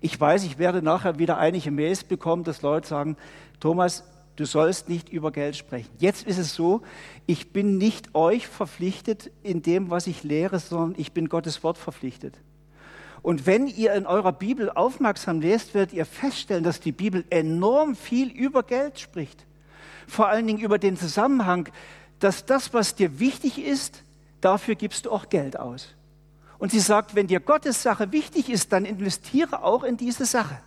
Ich 0.01 0.19
weiß, 0.19 0.43
ich 0.43 0.57
werde 0.57 0.81
nachher 0.81 1.19
wieder 1.19 1.37
einige 1.37 1.71
Mails 1.71 2.03
bekommen, 2.03 2.43
dass 2.43 2.61
Leute 2.61 2.87
sagen, 2.87 3.15
Thomas, 3.59 4.03
du 4.35 4.45
sollst 4.45 4.89
nicht 4.89 5.09
über 5.09 5.31
Geld 5.31 5.55
sprechen. 5.55 5.89
Jetzt 5.99 6.27
ist 6.27 6.37
es 6.37 6.53
so, 6.53 6.81
ich 7.25 7.53
bin 7.53 7.77
nicht 7.77 8.13
euch 8.13 8.47
verpflichtet 8.47 9.31
in 9.41 9.61
dem, 9.61 9.89
was 9.89 10.07
ich 10.07 10.23
lehre, 10.23 10.59
sondern 10.59 10.99
ich 10.99 11.13
bin 11.13 11.29
Gottes 11.29 11.63
Wort 11.63 11.77
verpflichtet. 11.77 12.37
Und 13.25 13.47
wenn 13.47 13.65
ihr 13.65 13.91
in 13.95 14.05
eurer 14.05 14.33
Bibel 14.33 14.69
aufmerksam 14.69 15.41
lest, 15.41 15.73
werdet 15.73 15.93
ihr 15.93 16.05
feststellen, 16.05 16.63
dass 16.63 16.79
die 16.79 16.91
Bibel 16.91 17.25
enorm 17.31 17.95
viel 17.95 18.29
über 18.29 18.61
Geld 18.61 18.99
spricht. 18.99 19.47
Vor 20.05 20.27
allen 20.27 20.45
Dingen 20.45 20.59
über 20.59 20.77
den 20.77 20.95
Zusammenhang, 20.95 21.67
dass 22.19 22.45
das, 22.45 22.71
was 22.75 22.93
dir 22.93 23.19
wichtig 23.19 23.57
ist, 23.57 24.03
dafür 24.41 24.75
gibst 24.75 25.07
du 25.07 25.11
auch 25.11 25.27
Geld 25.29 25.57
aus. 25.59 25.95
Und 26.59 26.69
sie 26.71 26.79
sagt, 26.79 27.15
wenn 27.15 27.25
dir 27.25 27.39
Gottes 27.39 27.81
Sache 27.81 28.11
wichtig 28.11 28.47
ist, 28.47 28.71
dann 28.71 28.85
investiere 28.85 29.63
auch 29.63 29.83
in 29.83 29.97
diese 29.97 30.25
Sache. 30.27 30.59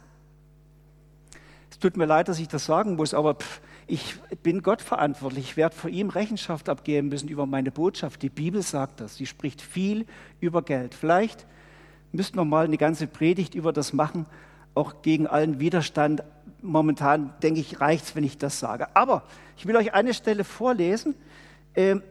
Es 1.70 1.78
tut 1.78 1.96
mir 1.96 2.06
leid, 2.06 2.26
dass 2.26 2.40
ich 2.40 2.48
das 2.48 2.64
sagen 2.64 2.96
muss, 2.96 3.14
aber 3.14 3.34
pff, 3.36 3.60
ich 3.86 4.16
bin 4.42 4.62
Gott 4.62 4.82
verantwortlich. 4.82 5.50
Ich 5.50 5.56
werde 5.56 5.76
vor 5.76 5.90
ihm 5.90 6.10
Rechenschaft 6.10 6.68
abgeben 6.68 7.08
müssen 7.08 7.28
über 7.28 7.46
meine 7.46 7.70
Botschaft. 7.70 8.20
Die 8.20 8.30
Bibel 8.30 8.62
sagt 8.62 8.98
das. 8.98 9.14
Sie 9.14 9.26
spricht 9.26 9.62
viel 9.62 10.06
über 10.40 10.62
Geld. 10.62 10.96
Vielleicht 10.96 11.46
müssten 12.12 12.36
wir 12.36 12.44
mal 12.44 12.64
eine 12.64 12.78
ganze 12.78 13.06
Predigt 13.06 13.54
über 13.54 13.72
das 13.72 13.92
machen, 13.92 14.26
auch 14.74 15.02
gegen 15.02 15.26
allen 15.26 15.60
Widerstand. 15.60 16.22
Momentan 16.62 17.34
denke 17.42 17.60
ich, 17.60 17.80
reicht 17.80 18.06
es, 18.06 18.16
wenn 18.16 18.24
ich 18.24 18.38
das 18.38 18.58
sage. 18.58 18.94
Aber 18.96 19.22
ich 19.56 19.66
will 19.66 19.76
euch 19.76 19.92
eine 19.94 20.14
Stelle 20.14 20.44
vorlesen 20.44 21.14
ähm, 21.74 22.02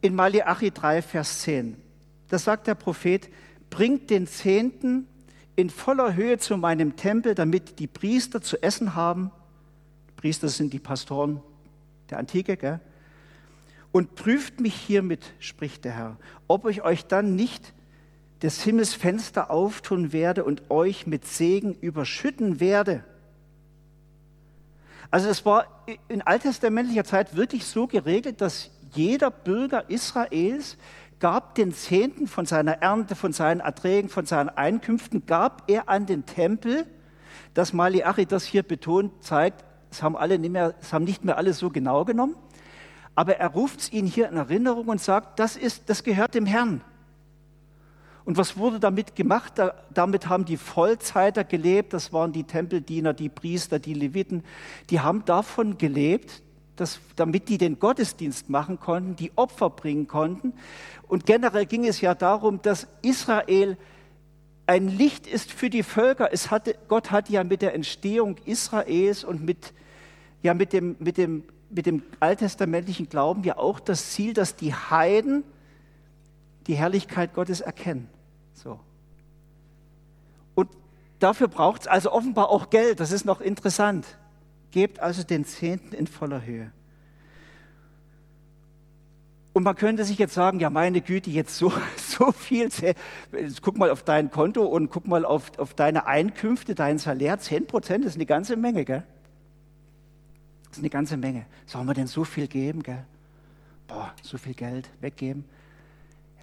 in 0.00 0.14
Malachi 0.14 0.70
3, 0.70 1.02
Vers 1.02 1.42
10. 1.42 1.76
Da 2.28 2.38
sagt 2.38 2.66
der 2.66 2.74
Prophet, 2.74 3.28
bringt 3.70 4.10
den 4.10 4.26
Zehnten 4.26 5.06
in 5.56 5.70
voller 5.70 6.14
Höhe 6.14 6.38
zu 6.38 6.56
meinem 6.56 6.96
Tempel, 6.96 7.34
damit 7.34 7.78
die 7.78 7.86
Priester 7.86 8.40
zu 8.42 8.62
essen 8.62 8.94
haben. 8.94 9.30
Priester 10.16 10.48
sind 10.48 10.72
die 10.72 10.78
Pastoren 10.78 11.40
der 12.10 12.18
Antike, 12.18 12.56
gell? 12.56 12.80
Und 13.92 14.16
prüft 14.16 14.60
mich 14.60 14.74
hiermit, 14.74 15.32
spricht 15.38 15.84
der 15.84 15.92
Herr, 15.92 16.16
ob 16.48 16.66
ich 16.68 16.82
euch 16.82 17.06
dann 17.06 17.36
nicht 17.36 17.72
des 18.44 18.62
Himmels 18.62 18.92
Fenster 18.92 19.50
auftun 19.50 20.12
werde 20.12 20.44
und 20.44 20.70
euch 20.70 21.06
mit 21.06 21.26
Segen 21.26 21.72
überschütten 21.80 22.60
werde. 22.60 23.02
Also 25.10 25.30
es 25.30 25.46
war 25.46 25.66
in 26.08 26.20
alttestamentlicher 26.20 27.04
Zeit 27.04 27.36
wirklich 27.36 27.64
so 27.64 27.86
geregelt, 27.86 28.42
dass 28.42 28.70
jeder 28.92 29.30
Bürger 29.30 29.88
Israels 29.88 30.76
gab 31.20 31.54
den 31.54 31.72
Zehnten 31.72 32.26
von 32.26 32.44
seiner 32.44 32.82
Ernte, 32.82 33.14
von 33.14 33.32
seinen 33.32 33.60
Erträgen, 33.60 34.10
von 34.10 34.26
seinen 34.26 34.50
Einkünften, 34.50 35.24
gab 35.24 35.70
er 35.70 35.88
an 35.88 36.04
den 36.04 36.26
Tempel. 36.26 36.84
Das 37.54 37.72
Maliachi 37.72 38.26
das 38.26 38.44
hier 38.44 38.62
betont 38.62 39.24
zeigt, 39.24 39.64
es 39.90 40.02
haben, 40.02 40.18
alle 40.18 40.38
nicht 40.38 40.52
mehr, 40.52 40.74
es 40.82 40.92
haben 40.92 41.06
nicht 41.06 41.24
mehr 41.24 41.38
alle 41.38 41.54
so 41.54 41.70
genau 41.70 42.04
genommen, 42.04 42.36
aber 43.14 43.38
er 43.38 43.48
ruft 43.48 43.80
es 43.80 43.92
ihnen 43.94 44.06
hier 44.06 44.28
in 44.28 44.36
Erinnerung 44.36 44.88
und 44.88 45.00
sagt, 45.00 45.38
das, 45.38 45.56
ist, 45.56 45.88
das 45.88 46.04
gehört 46.04 46.34
dem 46.34 46.44
Herrn. 46.44 46.82
Und 48.24 48.38
was 48.38 48.56
wurde 48.56 48.80
damit 48.80 49.16
gemacht? 49.16 49.52
Da, 49.56 49.74
damit 49.92 50.28
haben 50.28 50.44
die 50.44 50.56
Vollzeiter 50.56 51.44
gelebt, 51.44 51.92
das 51.92 52.12
waren 52.12 52.32
die 52.32 52.44
Tempeldiener, 52.44 53.12
die 53.12 53.28
Priester, 53.28 53.78
die 53.78 53.94
Leviten, 53.94 54.42
die 54.90 55.00
haben 55.00 55.24
davon 55.24 55.76
gelebt, 55.76 56.42
dass, 56.76 56.98
damit 57.16 57.48
die 57.48 57.58
den 57.58 57.78
Gottesdienst 57.78 58.48
machen 58.48 58.80
konnten, 58.80 59.16
die 59.16 59.30
Opfer 59.36 59.70
bringen 59.70 60.08
konnten. 60.08 60.54
Und 61.06 61.26
generell 61.26 61.66
ging 61.66 61.86
es 61.86 62.00
ja 62.00 62.14
darum, 62.14 62.62
dass 62.62 62.88
Israel 63.02 63.76
ein 64.66 64.88
Licht 64.88 65.26
ist 65.26 65.52
für 65.52 65.70
die 65.70 65.82
Völker. 65.82 66.32
Es 66.32 66.50
hatte, 66.50 66.76
Gott 66.88 67.10
hat 67.10 67.28
ja 67.28 67.44
mit 67.44 67.62
der 67.62 67.74
Entstehung 67.74 68.36
Israels 68.46 69.22
und 69.22 69.44
mit, 69.44 69.74
ja, 70.42 70.54
mit, 70.54 70.72
dem, 70.72 70.96
mit, 70.98 71.18
dem, 71.18 71.44
mit 71.70 71.86
dem 71.86 72.02
alttestamentlichen 72.20 73.08
Glauben 73.08 73.44
ja 73.44 73.58
auch 73.58 73.78
das 73.78 74.12
Ziel, 74.12 74.32
dass 74.32 74.56
die 74.56 74.72
Heiden 74.74 75.44
die 76.66 76.74
Herrlichkeit 76.74 77.34
Gottes 77.34 77.60
erkennen. 77.60 78.08
So. 78.54 78.80
Und 80.54 80.70
dafür 81.18 81.48
braucht 81.48 81.82
es 81.82 81.86
also 81.86 82.12
offenbar 82.12 82.48
auch 82.48 82.70
Geld. 82.70 83.00
Das 83.00 83.12
ist 83.12 83.24
noch 83.24 83.40
interessant. 83.40 84.06
Gebt 84.70 85.00
also 85.00 85.22
den 85.22 85.44
Zehnten 85.44 85.94
in 85.94 86.06
voller 86.06 86.44
Höhe. 86.44 86.72
Und 89.54 89.62
man 89.62 89.76
könnte 89.76 90.04
sich 90.04 90.18
jetzt 90.18 90.34
sagen, 90.34 90.58
ja 90.58 90.68
meine 90.68 91.00
Güte, 91.00 91.30
jetzt 91.30 91.56
so, 91.56 91.72
so 91.96 92.32
viel, 92.32 92.68
guck 93.62 93.78
mal 93.78 93.88
auf 93.88 94.02
dein 94.02 94.30
Konto 94.30 94.64
und 94.64 94.90
guck 94.90 95.06
mal 95.06 95.24
auf, 95.24 95.56
auf 95.58 95.74
deine 95.74 96.06
Einkünfte, 96.06 96.74
dein 96.74 96.98
Salär, 96.98 97.38
10 97.38 97.68
Prozent, 97.68 98.04
ist 98.04 98.16
eine 98.16 98.26
ganze 98.26 98.56
Menge, 98.56 98.84
gell? 98.84 99.04
Das 100.64 100.78
ist 100.78 100.82
eine 100.82 100.90
ganze 100.90 101.16
Menge. 101.16 101.46
Sollen 101.66 101.86
wir 101.86 101.94
denn 101.94 102.08
so 102.08 102.24
viel 102.24 102.48
geben, 102.48 102.82
gell? 102.82 103.04
Boah, 103.86 104.12
so 104.22 104.38
viel 104.38 104.54
Geld 104.54 104.90
weggeben. 105.00 105.44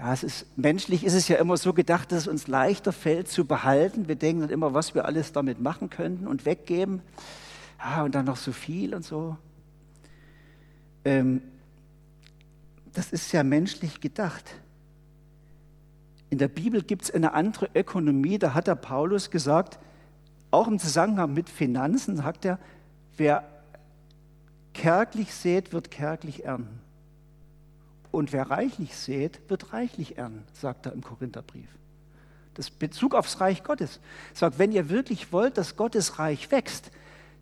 Ja, 0.01 0.13
es 0.13 0.23
ist, 0.23 0.57
menschlich 0.57 1.03
ist 1.03 1.13
es 1.13 1.27
ja 1.27 1.37
immer 1.37 1.57
so 1.57 1.73
gedacht, 1.73 2.11
dass 2.11 2.21
es 2.23 2.27
uns 2.27 2.47
leichter 2.47 2.91
fällt 2.91 3.27
zu 3.27 3.45
behalten. 3.45 4.07
Wir 4.07 4.15
denken 4.15 4.41
dann 4.41 4.49
immer, 4.49 4.73
was 4.73 4.95
wir 4.95 5.05
alles 5.05 5.31
damit 5.31 5.61
machen 5.61 5.91
könnten 5.91 6.25
und 6.25 6.43
weggeben. 6.43 7.03
Ja, 7.77 8.01
und 8.01 8.15
dann 8.15 8.25
noch 8.25 8.37
so 8.37 8.51
viel 8.51 8.95
und 8.95 9.05
so. 9.05 9.37
Ähm, 11.05 11.43
das 12.93 13.11
ist 13.11 13.31
ja 13.31 13.43
menschlich 13.43 14.01
gedacht. 14.01 14.55
In 16.31 16.39
der 16.39 16.47
Bibel 16.47 16.81
gibt 16.81 17.03
es 17.03 17.11
eine 17.11 17.33
andere 17.33 17.69
Ökonomie, 17.75 18.39
da 18.39 18.55
hat 18.55 18.65
der 18.65 18.75
Paulus 18.75 19.29
gesagt, 19.29 19.77
auch 20.49 20.67
im 20.67 20.79
Zusammenhang 20.79 21.31
mit 21.31 21.47
Finanzen, 21.47 22.17
sagt 22.17 22.45
er, 22.45 22.57
wer 23.17 23.47
kärglich 24.73 25.31
sät, 25.31 25.73
wird 25.73 25.91
kärglich 25.91 26.43
ernten. 26.43 26.80
Und 28.11 28.33
wer 28.33 28.49
reichlich 28.51 28.95
sät, 28.95 29.39
wird 29.47 29.73
reichlich 29.73 30.17
ernten, 30.17 30.43
sagt 30.53 30.85
er 30.85 30.93
im 30.93 31.01
Korintherbrief. 31.01 31.69
Das 32.53 32.69
Bezug 32.69 33.15
aufs 33.15 33.39
Reich 33.39 33.63
Gottes. 33.63 34.01
Sagt, 34.33 34.59
wenn 34.59 34.73
ihr 34.73 34.89
wirklich 34.89 35.31
wollt, 35.31 35.57
dass 35.57 35.77
Gottes 35.77 36.19
Reich 36.19 36.51
wächst, 36.51 36.91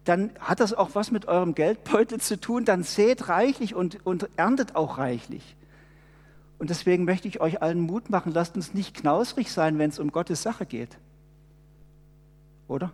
dann 0.05 0.32
hat 0.39 0.60
das 0.60 0.73
auch 0.73 0.91
was 0.93 1.12
mit 1.12 1.27
eurem 1.27 1.55
Geldbeutel 1.55 2.19
zu 2.19 2.39
tun. 2.39 2.65
Dann 2.65 2.84
sät 2.84 3.27
reichlich 3.27 3.73
und, 3.73 4.05
und 4.05 4.29
erntet 4.38 4.75
auch 4.75 4.99
reichlich. 4.99 5.55
Und 6.60 6.69
deswegen 6.69 7.05
möchte 7.05 7.27
ich 7.27 7.41
euch 7.41 7.62
allen 7.62 7.79
Mut 7.79 8.10
machen, 8.10 8.34
lasst 8.34 8.55
uns 8.55 8.73
nicht 8.73 8.95
knausrig 8.95 9.51
sein, 9.51 9.79
wenn 9.79 9.89
es 9.89 9.97
um 9.97 10.12
Gottes 10.12 10.43
Sache 10.43 10.65
geht. 10.65 10.97
Oder? 12.67 12.91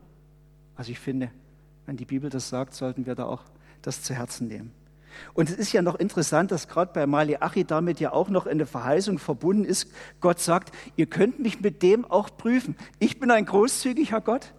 Also 0.75 0.91
ich 0.91 0.99
finde, 0.99 1.31
wenn 1.85 1.97
die 1.97 2.05
Bibel 2.05 2.29
das 2.29 2.47
sagt, 2.47 2.73
sollten 2.73 3.05
wir 3.05 3.15
da 3.15 3.25
auch 3.25 3.41
das 3.81 4.03
zu 4.03 4.13
Herzen 4.13 4.47
nehmen. 4.47 4.71
Und 5.33 5.49
es 5.49 5.55
ist 5.55 5.73
ja 5.73 5.81
noch 5.81 5.95
interessant, 5.95 6.51
dass 6.51 6.67
gerade 6.67 6.91
bei 6.93 7.05
Maliachi 7.05 7.65
damit 7.65 7.99
ja 7.99 8.11
auch 8.13 8.29
noch 8.29 8.45
eine 8.45 8.65
Verheißung 8.65 9.19
verbunden 9.19 9.65
ist. 9.65 9.89
Gott 10.21 10.39
sagt, 10.39 10.71
ihr 10.95 11.05
könnt 11.05 11.39
mich 11.39 11.61
mit 11.61 11.81
dem 11.81 12.05
auch 12.05 12.29
prüfen. 12.35 12.75
Ich 12.99 13.19
bin 13.19 13.31
ein 13.31 13.45
großzügiger 13.45 14.21
Gott. 14.21 14.53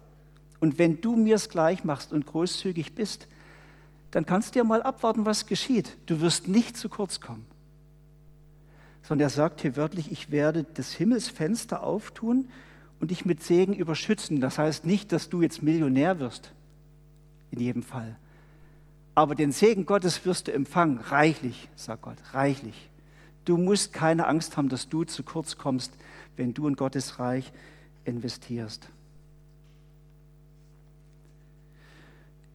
Und 0.59 0.79
wenn 0.79 1.01
du 1.01 1.15
mir 1.15 1.35
es 1.35 1.49
gleich 1.49 1.83
machst 1.83 2.11
und 2.13 2.25
großzügig 2.25 2.95
bist, 2.95 3.27
dann 4.11 4.25
kannst 4.25 4.55
du 4.55 4.59
ja 4.59 4.63
mal 4.63 4.81
abwarten, 4.81 5.25
was 5.25 5.45
geschieht. 5.45 5.97
Du 6.05 6.21
wirst 6.21 6.47
nicht 6.47 6.77
zu 6.77 6.89
kurz 6.89 7.19
kommen. 7.19 7.45
Sondern 9.03 9.27
er 9.27 9.29
sagt 9.29 9.61
hier 9.61 9.75
wörtlich, 9.75 10.11
ich 10.11 10.31
werde 10.31 10.63
das 10.63 10.93
Himmelsfenster 10.93 11.83
auftun 11.83 12.49
und 12.99 13.11
dich 13.11 13.25
mit 13.25 13.43
Segen 13.43 13.73
überschützen. 13.73 14.41
Das 14.41 14.57
heißt 14.57 14.85
nicht, 14.85 15.11
dass 15.11 15.29
du 15.29 15.41
jetzt 15.41 15.61
Millionär 15.61 16.19
wirst, 16.19 16.51
in 17.51 17.59
jedem 17.59 17.83
Fall. 17.83 18.17
Aber 19.17 19.33
den 19.33 19.51
Segen 19.51 19.87
Gottes 19.87 20.23
wirst 20.27 20.47
du 20.47 20.53
empfangen, 20.53 20.99
reichlich, 20.99 21.69
sagt 21.75 22.03
Gott, 22.03 22.17
reichlich. 22.33 22.87
Du 23.45 23.57
musst 23.57 23.91
keine 23.91 24.27
Angst 24.27 24.57
haben, 24.57 24.69
dass 24.69 24.89
du 24.89 25.05
zu 25.05 25.23
kurz 25.23 25.57
kommst, 25.57 25.91
wenn 26.35 26.53
du 26.53 26.67
in 26.67 26.75
Gottes 26.75 27.17
Reich 27.17 27.51
investierst. 28.05 28.87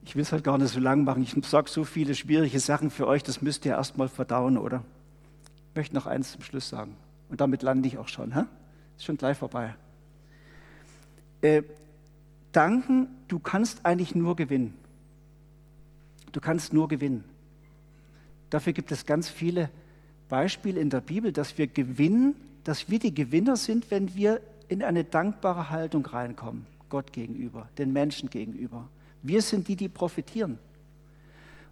Ich 0.04 0.14
will 0.14 0.22
es 0.22 0.30
halt 0.30 0.44
gar 0.44 0.56
nicht 0.56 0.72
so 0.72 0.78
lang 0.78 1.02
machen. 1.02 1.24
Ich 1.24 1.34
sage 1.48 1.68
so 1.68 1.82
viele 1.82 2.14
schwierige 2.14 2.60
Sachen 2.60 2.92
für 2.92 3.08
euch, 3.08 3.24
das 3.24 3.42
müsst 3.42 3.66
ihr 3.66 3.72
erst 3.72 3.98
mal 3.98 4.08
verdauen, 4.08 4.56
oder? 4.56 4.84
Ich 5.70 5.76
möchte 5.76 5.96
noch 5.96 6.06
eins 6.06 6.30
zum 6.30 6.42
Schluss 6.42 6.68
sagen. 6.68 6.94
Und 7.28 7.40
damit 7.40 7.64
lande 7.64 7.88
ich 7.88 7.98
auch 7.98 8.06
schon. 8.06 8.36
Hä? 8.36 8.44
Ist 8.96 9.06
schon 9.06 9.16
gleich 9.16 9.36
vorbei. 9.36 9.74
Äh, 11.40 11.64
danken, 12.52 13.08
du 13.26 13.40
kannst 13.40 13.84
eigentlich 13.84 14.14
nur 14.14 14.36
gewinnen. 14.36 14.78
Du 16.32 16.40
kannst 16.40 16.72
nur 16.72 16.88
gewinnen. 16.88 17.24
Dafür 18.50 18.72
gibt 18.72 18.90
es 18.92 19.06
ganz 19.06 19.28
viele 19.28 19.70
Beispiele 20.28 20.80
in 20.80 20.90
der 20.90 21.00
Bibel, 21.00 21.32
dass 21.32 21.58
wir 21.58 21.66
gewinnen, 21.66 22.34
dass 22.64 22.88
wir 22.90 22.98
die 22.98 23.14
Gewinner 23.14 23.56
sind, 23.56 23.90
wenn 23.90 24.14
wir 24.14 24.40
in 24.68 24.82
eine 24.82 25.04
dankbare 25.04 25.70
Haltung 25.70 26.04
reinkommen, 26.06 26.66
Gott 26.88 27.12
gegenüber, 27.12 27.68
den 27.78 27.92
Menschen 27.92 28.30
gegenüber. 28.30 28.88
Wir 29.22 29.42
sind 29.42 29.68
die, 29.68 29.76
die 29.76 29.88
profitieren. 29.88 30.58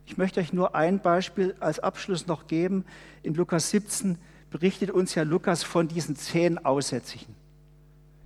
Ich 0.07 0.16
möchte 0.16 0.40
euch 0.40 0.53
nur 0.53 0.75
ein 0.75 1.01
Beispiel 1.01 1.55
als 1.61 1.79
Abschluss 1.79 2.27
noch 2.27 2.46
geben. 2.46 2.85
In 3.23 3.35
Lukas 3.35 3.70
17 3.70 4.18
berichtet 4.51 4.90
uns 4.90 5.14
ja 5.14 5.23
Lukas 5.23 5.62
von 5.62 5.88
diesen 5.88 6.16
zehn 6.16 6.59
Aussätzigen. 6.64 7.35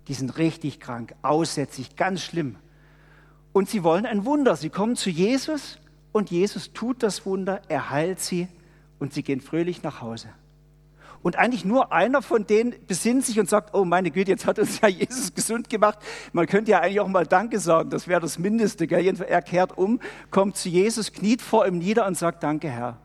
Die 0.09 0.14
sind 0.14 0.37
richtig 0.38 0.81
krank, 0.81 1.14
aussätzig, 1.23 1.97
ganz 1.97 2.23
schlimm. 2.23 2.57
Und 3.53 3.68
sie 3.68 3.85
wollen 3.85 4.07
ein 4.07 4.25
Wunder. 4.25 4.57
Sie 4.57 4.70
kommen 4.70 4.97
zu 4.97 5.11
Jesus 5.11 5.79
und 6.14 6.31
Jesus 6.31 6.72
tut 6.72 7.03
das 7.03 7.27
Wunder, 7.27 7.61
er 7.66 7.90
heilt 7.90 8.20
sie 8.20 8.46
und 9.00 9.12
sie 9.12 9.24
gehen 9.24 9.40
fröhlich 9.40 9.83
nach 9.83 10.00
Hause. 10.00 10.29
Und 11.22 11.35
eigentlich 11.35 11.64
nur 11.64 11.92
einer 11.92 12.22
von 12.22 12.46
denen 12.46 12.72
besinnt 12.87 13.27
sich 13.27 13.40
und 13.40 13.48
sagt, 13.48 13.74
oh 13.74 13.85
meine 13.85 14.12
Güte, 14.12 14.31
jetzt 14.31 14.46
hat 14.46 14.61
uns 14.61 14.81
ja 14.81 14.87
Jesus 14.87 15.35
gesund 15.35 15.68
gemacht. 15.68 15.98
Man 16.33 16.46
könnte 16.46 16.70
ja 16.70 16.79
eigentlich 16.79 17.00
auch 17.00 17.09
mal 17.09 17.27
Danke 17.27 17.59
sagen, 17.59 17.90
das 17.90 18.07
wäre 18.07 18.20
das 18.20 18.38
Mindeste. 18.38 18.87
Gell? 18.87 19.05
Er 19.05 19.42
kehrt 19.42 19.77
um, 19.77 19.98
kommt 20.31 20.57
zu 20.57 20.68
Jesus, 20.68 21.12
kniet 21.12 21.42
vor 21.42 21.66
ihm 21.66 21.79
nieder 21.79 22.07
und 22.07 22.16
sagt, 22.16 22.44
danke 22.44 22.70
Herr. 22.70 22.98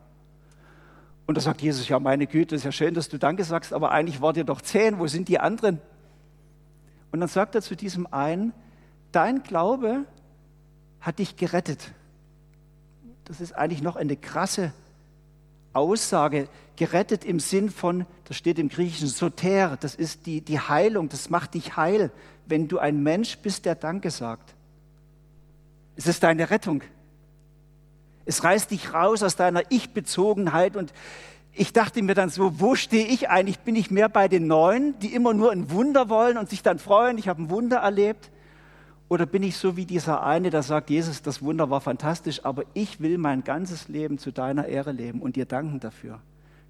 Und 1.26 1.36
da 1.36 1.40
sagt 1.40 1.62
Jesus, 1.62 1.88
ja 1.88 1.98
meine 1.98 2.28
Güte, 2.28 2.54
ist 2.54 2.64
ja 2.64 2.70
schön, 2.70 2.94
dass 2.94 3.08
du 3.08 3.18
Danke 3.18 3.42
sagst, 3.42 3.72
aber 3.72 3.90
eigentlich 3.90 4.20
wart 4.20 4.36
ihr 4.36 4.44
doch 4.44 4.60
zehn, 4.60 5.00
wo 5.00 5.08
sind 5.08 5.26
die 5.26 5.40
anderen? 5.40 5.80
Und 7.10 7.18
dann 7.18 7.28
sagt 7.28 7.56
er 7.56 7.62
zu 7.62 7.74
diesem 7.74 8.06
einen, 8.06 8.52
dein 9.10 9.42
Glaube 9.42 10.04
hat 11.00 11.18
dich 11.18 11.34
gerettet. 11.34 11.92
Das 13.30 13.40
ist 13.40 13.52
eigentlich 13.52 13.80
noch 13.80 13.94
eine 13.94 14.16
krasse 14.16 14.72
Aussage 15.72 16.48
gerettet 16.74 17.24
im 17.24 17.38
Sinn 17.38 17.70
von, 17.70 18.04
das 18.24 18.36
steht 18.36 18.58
im 18.58 18.68
Griechischen, 18.68 19.06
soter, 19.06 19.76
das 19.76 19.94
ist 19.94 20.26
die, 20.26 20.40
die 20.40 20.58
Heilung, 20.58 21.08
das 21.08 21.30
macht 21.30 21.54
dich 21.54 21.76
heil, 21.76 22.10
wenn 22.46 22.66
du 22.66 22.80
ein 22.80 23.04
Mensch 23.04 23.38
bist, 23.38 23.66
der 23.66 23.76
Danke 23.76 24.10
sagt. 24.10 24.52
Es 25.94 26.08
ist 26.08 26.24
deine 26.24 26.50
Rettung. 26.50 26.82
Es 28.24 28.42
reißt 28.42 28.72
dich 28.72 28.92
raus 28.92 29.22
aus 29.22 29.36
deiner 29.36 29.62
Ich-Bezogenheit 29.68 30.74
und 30.74 30.92
ich 31.52 31.72
dachte 31.72 32.02
mir 32.02 32.16
dann 32.16 32.30
so, 32.30 32.58
wo 32.58 32.74
stehe 32.74 33.06
ich 33.06 33.28
eigentlich? 33.28 33.60
Bin 33.60 33.76
ich 33.76 33.92
mehr 33.92 34.08
bei 34.08 34.26
den 34.26 34.48
Neuen, 34.48 34.98
die 34.98 35.14
immer 35.14 35.34
nur 35.34 35.52
ein 35.52 35.70
Wunder 35.70 36.08
wollen 36.08 36.36
und 36.36 36.50
sich 36.50 36.64
dann 36.64 36.80
freuen, 36.80 37.16
ich 37.16 37.28
habe 37.28 37.40
ein 37.42 37.48
Wunder 37.48 37.76
erlebt? 37.76 38.28
Oder 39.10 39.26
bin 39.26 39.42
ich 39.42 39.56
so 39.56 39.76
wie 39.76 39.86
dieser 39.86 40.22
eine, 40.22 40.50
der 40.50 40.62
sagt, 40.62 40.88
Jesus, 40.88 41.20
das 41.20 41.42
Wunder 41.42 41.68
war 41.68 41.80
fantastisch, 41.80 42.44
aber 42.44 42.62
ich 42.74 43.00
will 43.00 43.18
mein 43.18 43.42
ganzes 43.42 43.88
Leben 43.88 44.18
zu 44.18 44.30
deiner 44.30 44.66
Ehre 44.66 44.92
leben 44.92 45.20
und 45.20 45.34
dir 45.34 45.46
danken 45.46 45.80
dafür, 45.80 46.20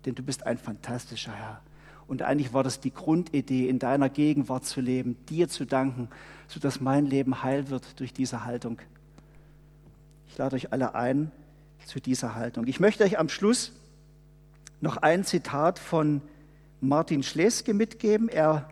denn 0.06 0.14
du 0.14 0.22
bist 0.22 0.46
ein 0.46 0.56
fantastischer 0.56 1.32
Herr. 1.32 1.60
Und 2.08 2.22
eigentlich 2.22 2.54
war 2.54 2.64
das 2.64 2.80
die 2.80 2.94
Grundidee, 2.94 3.68
in 3.68 3.78
deiner 3.78 4.08
Gegenwart 4.08 4.64
zu 4.64 4.80
leben, 4.80 5.18
dir 5.28 5.50
zu 5.50 5.66
danken, 5.66 6.08
sodass 6.48 6.80
mein 6.80 7.04
Leben 7.04 7.42
heil 7.42 7.68
wird 7.68 8.00
durch 8.00 8.14
diese 8.14 8.46
Haltung. 8.46 8.80
Ich 10.26 10.38
lade 10.38 10.56
euch 10.56 10.72
alle 10.72 10.94
ein 10.94 11.30
zu 11.84 12.00
dieser 12.00 12.36
Haltung. 12.36 12.66
Ich 12.68 12.80
möchte 12.80 13.04
euch 13.04 13.18
am 13.18 13.28
Schluss 13.28 13.72
noch 14.80 14.96
ein 14.96 15.24
Zitat 15.24 15.78
von 15.78 16.22
Martin 16.80 17.22
Schleske 17.22 17.74
mitgeben. 17.74 18.30
Er 18.30 18.66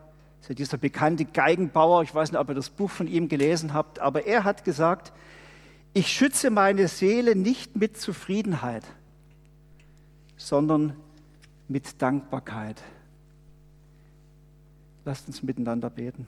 dieser 0.55 0.79
bekannte 0.79 1.25
Geigenbauer, 1.25 2.03
ich 2.03 2.15
weiß 2.15 2.33
nicht, 2.33 2.41
ob 2.41 2.49
ihr 2.49 2.55
das 2.55 2.71
Buch 2.71 2.91
von 2.91 3.07
ihm 3.07 3.29
gelesen 3.29 3.75
habt, 3.75 3.99
aber 3.99 4.27
er 4.27 4.45
hat 4.45 4.65
gesagt, 4.65 5.13
ich 5.95 6.09
schütze 6.09 6.51
meine 6.51 6.89
Seele 6.89 7.35
nicht 7.35 7.77
mit 7.77 7.99
Zufriedenheit, 8.01 8.85
sondern 10.37 10.95
mit 11.69 12.01
Dankbarkeit. 12.01 12.83
Lasst 15.05 15.27
uns 15.27 15.43
miteinander 15.43 15.91
beten. 15.91 16.27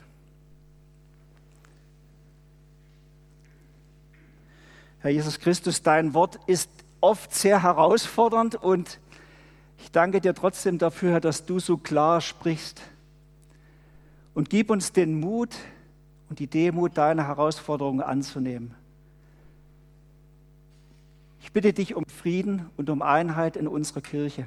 Herr 5.00 5.10
Jesus 5.10 5.38
Christus, 5.38 5.82
dein 5.82 6.12
Wort 6.12 6.38
ist 6.46 6.70
oft 7.00 7.34
sehr 7.34 7.62
herausfordernd 7.62 8.54
und 8.54 8.98
ich 9.78 9.90
danke 9.90 10.20
dir 10.20 10.34
trotzdem 10.34 10.76
dafür, 10.76 11.20
dass 11.20 11.46
du 11.46 11.58
so 11.58 11.78
klar 11.78 12.20
sprichst. 12.20 12.82
Und 14.34 14.50
gib 14.50 14.70
uns 14.70 14.92
den 14.92 15.18
Mut 15.18 15.56
und 16.28 16.38
die 16.38 16.46
Demut, 16.46 16.96
deine 16.96 17.26
Herausforderungen 17.26 18.00
anzunehmen. 18.00 18.74
Ich 21.42 21.52
bitte 21.52 21.72
dich 21.72 21.94
um 21.94 22.04
Frieden 22.06 22.66
und 22.76 22.90
um 22.90 23.02
Einheit 23.02 23.56
in 23.56 23.66
unserer 23.66 24.00
Kirche. 24.00 24.46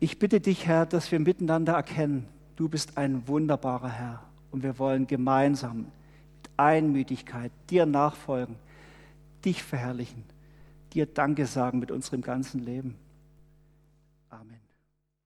Ich 0.00 0.18
bitte 0.18 0.40
dich, 0.40 0.66
Herr, 0.66 0.86
dass 0.86 1.12
wir 1.12 1.20
miteinander 1.20 1.74
erkennen, 1.74 2.26
du 2.56 2.68
bist 2.68 2.98
ein 2.98 3.26
wunderbarer 3.28 3.88
Herr 3.88 4.22
und 4.50 4.62
wir 4.62 4.78
wollen 4.78 5.06
gemeinsam 5.06 5.78
mit 5.78 6.50
Einmütigkeit 6.56 7.52
dir 7.70 7.86
nachfolgen, 7.86 8.56
dich 9.44 9.62
verherrlichen, 9.62 10.24
dir 10.92 11.06
Danke 11.06 11.46
sagen 11.46 11.78
mit 11.78 11.90
unserem 11.90 12.22
ganzen 12.22 12.64
Leben. 12.64 12.96